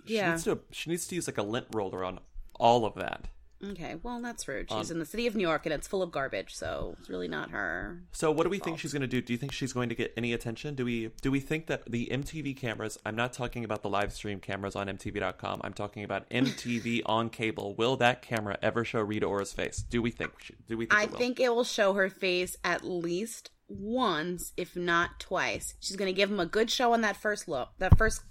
She 0.07 0.15
Yeah. 0.17 0.31
needs 0.33 0.45
to. 0.45 0.61
She 0.71 0.91
needs 0.91 1.07
to 1.09 1.15
use 1.15 1.27
like 1.27 1.39
a 1.39 1.43
lint 1.43 1.67
roller 1.75 2.05
on 2.05 2.21
all 2.59 2.85
of 2.85 2.95
that. 2.95 3.29
Okay, 3.63 3.97
well 4.03 4.23
that's 4.23 4.49
rude. 4.49 4.71
She's 4.71 4.91
Um, 4.91 4.97
in 4.97 4.99
the 5.01 5.05
city 5.05 5.27
of 5.27 5.37
New 5.37 5.43
York 5.43 5.67
and 5.67 5.73
it's 5.75 5.87
full 5.87 6.03
of 6.03 6.11
garbage, 6.11 6.55
so 6.55 6.97
it's 6.99 7.11
really 7.11 7.29
not 7.29 7.51
her. 7.51 8.03
So 8.13 8.31
what 8.33 8.45
do 8.45 8.49
we 8.49 8.59
think 8.59 8.79
she's 8.79 8.95
going 8.95 9.03
to 9.03 9.07
do? 9.07 9.21
Do 9.21 9.35
you 9.35 9.39
think 9.39 9.53
she's 9.53 9.75
going 9.75 9.91
to 9.91 9.95
get 9.95 10.15
any 10.17 10.33
attention? 10.33 10.75
Do 10.77 10.87
we 10.87 11.09
do 11.21 11.31
we 11.31 11.41
think 11.41 11.67
that 11.67 11.85
the 11.85 12.09
MTV 12.11 12.55
cameras, 12.57 12.99
I'm 13.05 13.17
not 13.17 13.35
talking 13.35 13.63
about 13.63 13.83
the 13.83 13.91
live 13.91 14.15
stream 14.15 14.41
cameras 14.41 14.75
on 14.77 14.87
mtv.com. 14.87 15.61
I'm 15.63 15.75
talking 15.75 16.05
about 16.05 16.27
MTV 16.31 17.03
on 17.05 17.29
cable. 17.29 17.75
Will 17.75 17.97
that 17.99 18.23
camera 18.23 18.57
ever 18.63 18.83
show 18.83 19.03
Rita 19.03 19.27
Ora's 19.27 19.53
face? 19.53 19.83
Do 19.91 20.01
we 20.01 20.11
think 20.11 20.33
do 20.67 20.79
we 20.79 20.87
think 20.87 20.99
I 20.99 21.03
it 21.03 21.13
think 21.13 21.39
it 21.39 21.55
will 21.55 21.65
show 21.65 21.93
her 21.93 22.09
face 22.09 22.57
at 22.65 22.83
least 22.83 23.51
once, 23.69 24.55
if 24.57 24.75
not 24.75 25.21
twice. 25.21 25.75
She's 25.81 25.97
gonna 25.97 26.13
give 26.13 26.31
him 26.31 26.41
a 26.41 26.47
good 26.47 26.71
show 26.71 26.95
on 26.95 27.03
that 27.03 27.19
first 27.19 27.47
look, 27.47 27.69
that 27.79 27.99
first 27.99 28.23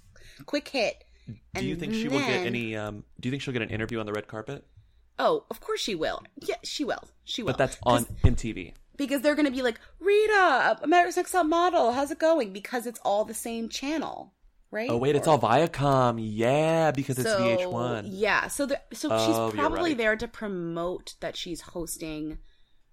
quick 0.46 0.66
hit. 0.68 1.04
Do 1.54 1.64
you 1.64 1.72
and 1.72 1.80
think 1.80 1.94
she 1.94 2.08
will 2.08 2.18
get 2.18 2.28
then- 2.28 2.46
any 2.46 2.76
um 2.76 3.04
do 3.20 3.28
you 3.28 3.30
think 3.30 3.42
she'll 3.42 3.52
get 3.52 3.62
an 3.62 3.70
interview 3.70 4.00
on 4.00 4.06
the 4.06 4.12
red 4.12 4.26
carpet? 4.28 4.66
Oh, 5.18 5.44
of 5.50 5.60
course 5.60 5.80
she 5.80 5.94
will. 5.94 6.22
Yeah, 6.40 6.56
she 6.64 6.84
will. 6.84 7.04
She 7.24 7.42
will. 7.42 7.52
But 7.52 7.58
that's 7.58 7.76
on 7.84 8.04
MTV. 8.24 8.74
because 8.96 9.20
they're 9.22 9.34
gonna 9.34 9.50
be 9.50 9.62
like 9.62 9.78
Rita, 9.98 10.78
America's 10.82 11.16
Next 11.16 11.32
Top 11.32 11.46
Model. 11.46 11.92
How's 11.92 12.10
it 12.10 12.18
going? 12.18 12.52
Because 12.52 12.86
it's 12.86 13.00
all 13.04 13.24
the 13.24 13.34
same 13.34 13.68
channel, 13.68 14.32
right? 14.70 14.88
Oh 14.90 14.96
wait, 14.96 15.16
it's 15.16 15.26
all 15.28 15.38
Viacom. 15.38 16.18
Yeah, 16.20 16.90
because 16.90 17.18
it's 17.18 17.28
VH1. 17.28 18.04
Yeah, 18.08 18.48
so 18.48 18.66
the, 18.66 18.80
so 18.92 19.08
Oh, 19.10 19.26
she's 19.50 19.58
probably 19.58 19.90
right. 19.90 19.98
there 19.98 20.16
to 20.16 20.26
promote 20.28 21.14
that 21.20 21.36
she's 21.36 21.60
hosting 21.60 22.38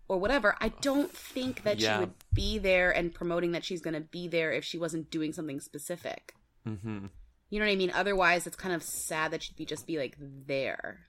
or 0.10 0.17
whatever. 0.19 0.56
I 0.62 0.69
don't 0.69 1.12
think 1.12 1.63
that 1.63 1.80
Yeah. 1.80 1.95
she 1.95 2.00
would 2.02 2.13
be 2.34 2.58
there 2.58 2.91
and 2.91 3.13
promoting 3.13 3.52
that 3.54 3.65
she's 3.65 3.82
going 3.82 3.93
to 3.93 4.00
be 4.02 4.28
there 4.30 4.52
if 4.54 4.63
she 4.63 4.78
wasn't 4.78 5.10
doing 5.10 5.34
something 5.34 5.60
specific. 5.60 6.34
Mhm. 6.65 7.10
You 7.50 7.60
know 7.60 7.66
what 7.66 7.72
I 7.72 7.76
mean? 7.76 7.92
Otherwise, 7.94 8.46
it's 8.46 8.56
kind 8.56 8.76
of 8.76 8.84
sad 8.84 9.32
that 9.32 9.44
she'd 9.44 9.56
be 9.56 9.66
just 9.66 9.88
be 9.88 9.98
like 9.98 10.18
there. 10.20 11.08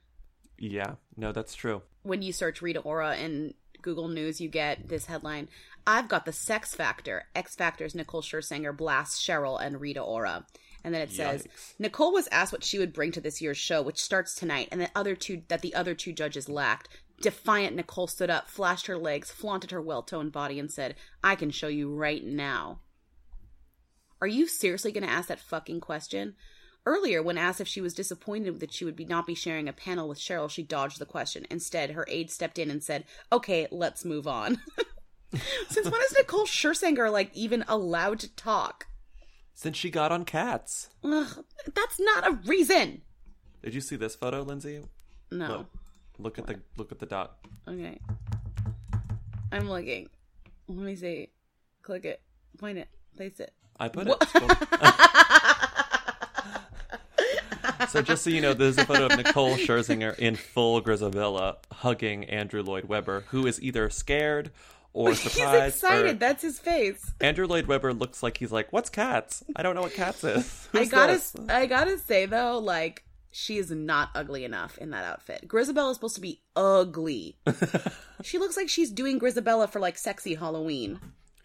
Yeah. 0.59 0.95
No, 1.17 1.33
that's 1.33 1.55
true. 1.55 1.83
When 2.03 2.23
you 2.23 2.33
search 2.33 2.63
Rita 2.63 2.81
Ora 2.81 3.17
in 3.17 3.55
Google 3.83 4.09
News, 4.09 4.41
you 4.41 4.49
get 4.49 4.89
this 4.89 5.07
headline: 5.07 5.49
"I've 5.87 6.09
got 6.09 6.25
the 6.25 6.33
sex 6.33 6.75
factor." 6.75 7.27
X 7.35 7.55
Factor's 7.55 7.95
Nicole 7.95 8.23
Scherzinger 8.23 8.77
blasts 8.77 9.25
Cheryl 9.25 9.61
and 9.61 9.81
Rita 9.81 10.01
Ora. 10.01 10.47
And 10.85 10.95
then 10.95 11.03
it 11.03 11.11
says 11.11 11.43
Yikes. 11.43 11.75
Nicole 11.81 12.13
was 12.13 12.29
asked 12.31 12.53
what 12.53 12.65
she 12.65 12.79
would 12.79 12.93
bring 12.93 13.11
to 13.13 13.21
this 13.21 13.43
year's 13.43 13.59
show, 13.59 13.83
which 13.83 14.01
starts 14.01 14.35
tonight, 14.35 14.69
and 14.71 14.81
the 14.81 14.91
other 14.95 15.17
two 15.17 15.43
that 15.49 15.61
the 15.61 15.75
other 15.75 15.95
two 15.95 16.13
judges 16.13 16.49
lacked. 16.49 16.89
Defiant 17.21 17.75
Nicole 17.75 18.07
stood 18.07 18.31
up, 18.31 18.49
flashed 18.49 18.87
her 18.87 18.97
legs, 18.97 19.33
flaunted 19.33 19.73
her 19.73 19.83
well-toned 19.83 20.31
body, 20.31 20.61
and 20.61 20.71
said, 20.71 20.95
"I 21.23 21.35
can 21.35 21.51
show 21.51 21.67
you 21.67 21.93
right 21.93 22.25
now." 22.25 22.81
Are 24.21 24.27
you 24.27 24.47
seriously 24.47 24.93
going 24.93 25.07
to 25.07 25.13
ask 25.13 25.29
that 25.29 25.41
fucking 25.41 25.81
question? 25.81 26.35
Earlier, 26.87 27.23
when 27.23 27.39
asked 27.39 27.61
if 27.61 27.69
she 27.69 27.81
was 27.81 27.95
disappointed 27.95 28.61
that 28.61 28.73
she 28.73 28.85
would 28.85 28.97
be 28.97 29.05
not 29.05 29.27
be 29.27 29.35
sharing 29.35 29.69
a 29.69 29.73
panel 29.73 30.09
with 30.09 30.19
Cheryl, 30.19 30.51
she 30.51 30.63
dodged 30.63 30.99
the 30.99 31.07
question. 31.07 31.47
Instead, 31.51 31.91
her 31.91 32.07
aide 32.09 32.31
stepped 32.31 32.59
in 32.59 32.71
and 32.71 32.83
said, 32.83 33.05
"Okay, 33.31 33.67
let's 33.71 34.05
move 34.05 34.27
on." 34.27 34.59
Since 35.69 35.91
when 35.91 36.01
is 36.01 36.15
Nicole 36.17 36.47
Scherzinger 36.47 37.13
like 37.13 37.31
even 37.35 37.65
allowed 37.69 38.21
to 38.21 38.35
talk? 38.35 38.87
Since 39.55 39.77
she 39.77 39.91
got 39.91 40.13
on 40.13 40.25
Cats. 40.25 40.89
Ugh, 41.05 41.45
that's 41.75 42.01
not 42.01 42.27
a 42.27 42.39
reason. 42.47 43.03
Did 43.63 43.75
you 43.75 43.81
see 43.81 43.97
this 43.97 44.15
photo, 44.15 44.43
Lindsay? 44.43 44.81
No. 45.31 45.49
Look, 45.49 45.67
look 46.19 46.39
at 46.39 46.47
the 46.47 46.61
look 46.77 46.93
at 46.93 47.01
the 47.01 47.07
dot. 47.07 47.39
Okay. 47.69 47.99
I'm 49.53 49.69
looking. 49.69 50.09
Let 50.69 50.79
me 50.79 50.97
see. 50.97 51.29
Click 51.83 52.05
it. 52.05 52.23
Point 52.57 52.79
it. 52.79 52.89
Place 53.17 53.41
it. 53.41 53.53
I 53.79 53.89
put 53.89 54.09
it. 54.09 54.17
so 57.91 58.03
just 58.03 58.25
so 58.25 58.31
you 58.31 58.41
know, 58.41 58.55
there's 58.55 58.79
a 58.79 58.85
photo 58.85 59.07
of 59.07 59.17
Nicole 59.17 59.57
Scherzinger 59.57 60.17
in 60.19 60.37
full 60.37 60.81
Grizabella 60.83 61.57
hugging 61.73 62.25
Andrew 62.25 62.63
Lloyd 62.63 62.85
Webber, 62.85 63.25
who 63.29 63.47
is 63.47 63.61
either 63.63 63.89
scared 63.91 64.51
or 64.93 65.15
surprised. 65.15 65.75
He's 65.75 65.85
excited. 65.85 66.11
or- 66.11 66.15
That's 66.15 66.43
his 66.43 66.59
face. 66.59 67.13
Andrew 67.21 67.47
Lloyd 67.47 67.67
Webber 67.67 67.93
looks 67.95 68.23
like 68.23 68.39
he's 68.39 68.53
like, 68.53 68.73
"What's 68.73 68.91
cats? 68.91 69.45
I 69.57 69.63
don't 69.63 69.75
know 69.75 69.83
what 69.83 69.95
cats 69.95 70.25
is." 70.25 70.69
I 70.75 70.85
gotta, 70.87 71.13
this?" 71.15 71.35
I 71.49 71.67
gotta 71.67 71.99
say 71.99 72.27
though, 72.27 72.59
like 72.59 73.05
she 73.31 73.59
is 73.59 73.71
not 73.71 74.11
ugly 74.15 74.45
enough 74.45 74.79
in 74.79 74.91
that 74.91 75.05
outfit. 75.05 75.47
Grizabella 75.47 75.91
is 75.91 75.97
supposed 75.97 76.15
to 76.17 76.21
be 76.21 76.43
ugly. 76.57 77.37
she 78.23 78.39
looks 78.39 78.57
like 78.57 78.69
she's 78.69 78.91
doing 78.91 79.21
Grizabella 79.21 79.71
for 79.71 79.81
like 79.81 79.99
sexy 79.99 80.35
Halloween. 80.35 80.99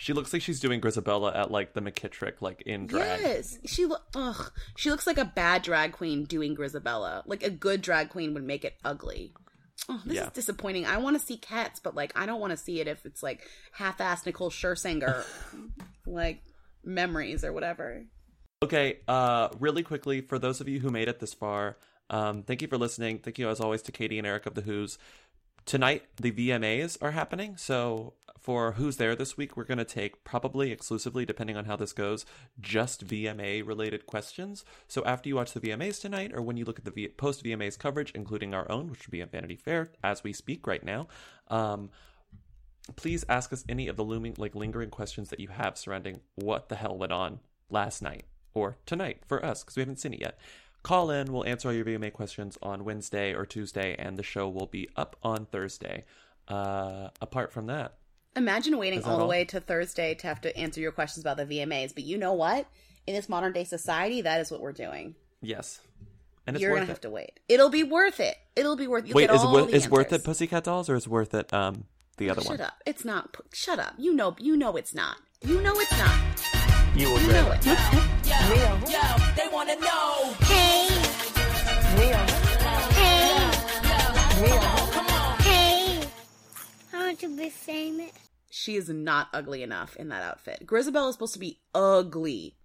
She 0.04 0.12
looks 0.12 0.34
like 0.34 0.42
she's 0.42 0.60
doing 0.60 0.82
Grizabella 0.82 1.34
at 1.34 1.50
like 1.50 1.72
the 1.74 1.80
McKittrick, 1.82 2.42
like 2.42 2.62
in 2.63 2.88
drag. 2.88 3.22
Yes, 3.22 3.58
she 3.66 3.86
lo- 3.86 3.96
ugh, 4.13 4.52
she 4.76 4.89
looks 4.89 5.08
like 5.08 5.18
a 5.18 5.24
bad 5.24 5.62
drag 5.62 5.94
queen 5.94 6.26
doing 6.26 6.58
Grizabella. 6.58 7.24
Like 7.26 7.42
a 7.42 7.50
good 7.50 7.82
drag 7.82 8.10
queen 8.10 8.34
would 8.34 8.44
make 8.44 8.66
it 8.66 8.74
ugly. 8.84 9.32
Oh, 9.88 10.02
this 10.06 10.18
Yeah. 10.18 10.26
is 10.26 10.32
disappointing. 10.32 10.86
I 10.86 10.98
want 10.98 11.18
to 11.18 11.26
see 11.26 11.38
Cats, 11.38 11.80
but 11.80 11.96
like 11.96 12.12
I 12.20 12.26
don't 12.26 12.42
want 12.42 12.52
to 12.52 12.58
see 12.58 12.82
it 12.82 12.89
if 12.89 13.06
it's 13.06 13.24
like 13.24 13.48
half-assed 13.72 14.26
Nicole 14.26 14.50
Scherzinger, 14.50 15.24
like 16.06 16.44
memories 16.84 17.46
or 17.46 17.54
whatever. 17.54 18.04
Okay, 18.62 19.00
uh, 19.08 19.48
really 19.62 19.84
quickly, 19.84 20.20
for 20.20 20.38
those 20.38 20.60
of 20.60 20.68
you 20.68 20.82
who 20.82 20.89
made 20.89 21.08
it 21.08 21.20
this 21.22 21.34
far, 21.34 21.78
um, 22.10 22.44
thank 22.44 22.62
you 22.62 22.68
for 22.68 22.78
listening. 22.78 23.20
Thank 23.20 23.39
you, 23.39 23.48
as 23.50 23.62
always, 23.62 23.82
to 23.84 23.94
Katie 23.94 24.18
and 24.18 24.28
Eric 24.28 24.46
of 24.48 24.54
the 24.56 24.62
Who's. 24.62 24.98
Tonight, 25.65 26.04
the 26.17 26.32
VMAs 26.32 26.97
are 27.02 27.12
happening. 27.12 27.56
So, 27.58 28.13
for 28.38 28.73
Who's 28.73 28.97
There 28.97 29.15
this 29.15 29.38
week, 29.38 29.56
we're 29.56 29.63
going 29.63 29.78
to 29.78 29.86
take 29.86 30.26
probably 30.26 30.71
exclusively, 30.73 31.26
depending 31.26 31.56
on 31.56 31.65
how 31.65 31.78
this 31.78 31.93
goes, 31.93 32.26
just 32.60 33.08
VMA 33.08 33.65
related 33.65 34.06
questions. 34.06 34.65
So, 34.89 35.04
after 35.06 35.30
you 35.30 35.36
watch 35.36 35.54
the 35.54 35.62
VMAs 35.62 36.02
tonight, 36.02 36.32
or 36.34 36.41
when 36.41 36.58
you 36.58 36.65
look 36.65 36.80
at 36.80 36.86
the 36.86 36.91
v- 36.91 37.08
post 37.08 37.43
VMAs 37.43 37.80
coverage, 37.80 38.12
including 38.13 38.54
our 38.54 38.69
own, 38.69 38.89
which 38.89 39.08
will 39.08 39.12
be 39.12 39.21
at 39.21 39.32
Vanity 39.32 39.56
Fair 39.56 39.91
as 40.04 40.23
we 40.23 40.34
speak 40.34 40.67
right 40.67 40.84
now, 40.84 41.08
um, 41.47 41.89
please 42.97 43.23
ask 43.30 43.54
us 43.54 43.63
any 43.69 43.88
of 43.88 43.95
the 43.95 44.04
looming, 44.04 44.36
like 44.38 44.56
lingering 44.56 44.89
questions 44.89 45.30
that 45.30 45.39
you 45.39 45.47
have 45.47 45.78
surrounding 45.78 46.19
what 46.36 46.67
the 46.67 46.76
hell 46.76 46.97
went 46.97 47.13
on 47.13 47.39
last 47.69 48.02
night 48.02 48.26
or 48.54 48.78
tonight 48.86 49.19
for 49.26 49.43
us 49.43 49.63
because 49.63 49.76
we 49.76 49.82
haven't 49.82 49.99
seen 49.99 50.13
it 50.13 50.21
yet. 50.21 50.38
Call 50.84 51.12
in, 51.12 51.32
we'll 51.32 51.46
answer 51.46 51.69
all 51.69 51.74
your 51.74 51.86
VMA 51.86 52.12
questions 52.12 52.58
on 52.62 52.84
Wednesday 52.84 53.34
or 53.34 53.46
Tuesday, 53.46 53.96
and 53.98 54.17
the 54.17 54.24
show 54.24 54.50
will 54.50 54.65
be 54.67 54.89
up 54.98 55.15
on 55.24 55.46
Thursday. 55.46 56.04
Uh, 56.48 57.08
apart 57.22 57.54
from 57.54 57.67
that, 57.67 57.93
Imagine 58.36 58.78
waiting 58.78 59.02
all 59.04 59.17
the 59.17 59.24
all? 59.24 59.30
way 59.30 59.46
to 59.46 59.60
Thursday 59.62 60.13
to 60.15 60.28
have 60.28 60.41
to 60.41 60.56
answer 60.58 60.82
your 60.82 60.91
questions 60.91 61.24
about 61.24 61.38
the 61.38 61.46
VMAs. 61.46 61.93
But 61.93 62.04
you 62.04 62.17
know 62.17 62.34
what? 62.34 62.65
In 63.08 63.13
this 63.15 63.30
modern 63.30 63.54
day 63.54 63.63
society, 63.63 64.22
that 64.22 64.41
is 64.41 64.52
what 64.52 64.60
we're 64.60 64.74
doing. 64.74 65.15
yes, 65.41 65.80
and 66.46 66.56
it's 66.58 66.62
You're 66.62 66.72
gonna 66.74 66.84
it. 66.84 66.88
have 66.89 67.02
to 67.02 67.10
wait. 67.10 67.39
It'll 67.48 67.69
be 67.69 67.84
worth 67.84 68.19
it. 68.19 68.36
It'll 68.58 68.76
be 68.76 68.88
worth. 68.88 69.08
You'll 69.08 69.15
Wait, 69.15 69.30
is 69.30 69.41
it 69.41 69.46
all 69.46 69.54
worth, 69.54 69.69
the 69.69 69.76
is 69.78 69.89
worth 69.89 70.12
it. 70.12 70.24
Pussycat 70.26 70.65
Dolls 70.65 70.89
or 70.89 70.96
is 70.96 71.08
worth 71.08 71.34
it 71.34 71.54
um 71.54 71.86
the 72.17 72.30
other 72.30 72.41
Shut 72.41 72.50
one? 72.50 72.58
Shut 72.58 72.67
up. 72.67 72.74
It's 72.86 73.06
not. 73.06 73.38
Shut 73.54 73.80
up. 73.80 73.93
You 73.98 74.13
know. 74.13 74.36
You 74.39 74.58
know 74.58 74.76
it's 74.76 74.93
not. 74.93 75.15
You 75.41 75.62
know 75.62 75.74
it's 75.76 75.98
not. 75.98 76.62
You 76.96 77.08
know 77.08 77.52
it. 77.52 77.66
Yo, 77.66 77.74
yo, 78.86 79.16
they 79.36 79.48
wanna 79.52 79.76
know. 79.78 80.34
Hey, 80.42 80.88
Mia. 81.98 82.18
hey, 82.94 84.42
Mia. 84.42 84.60
hey. 85.42 86.08
I 86.94 86.98
want 86.98 87.20
to 87.20 87.36
be 87.36 87.50
famous. 87.50 88.12
She 88.52 88.76
is 88.76 88.90
not 88.90 89.30
ugly 89.34 89.64
enough 89.64 89.96
in 89.96 90.10
that 90.10 90.22
outfit. 90.22 90.68
Grizabella 90.68 91.10
is 91.10 91.16
supposed 91.16 91.34
to 91.34 91.40
be 91.40 91.60
ugly. 91.74 92.58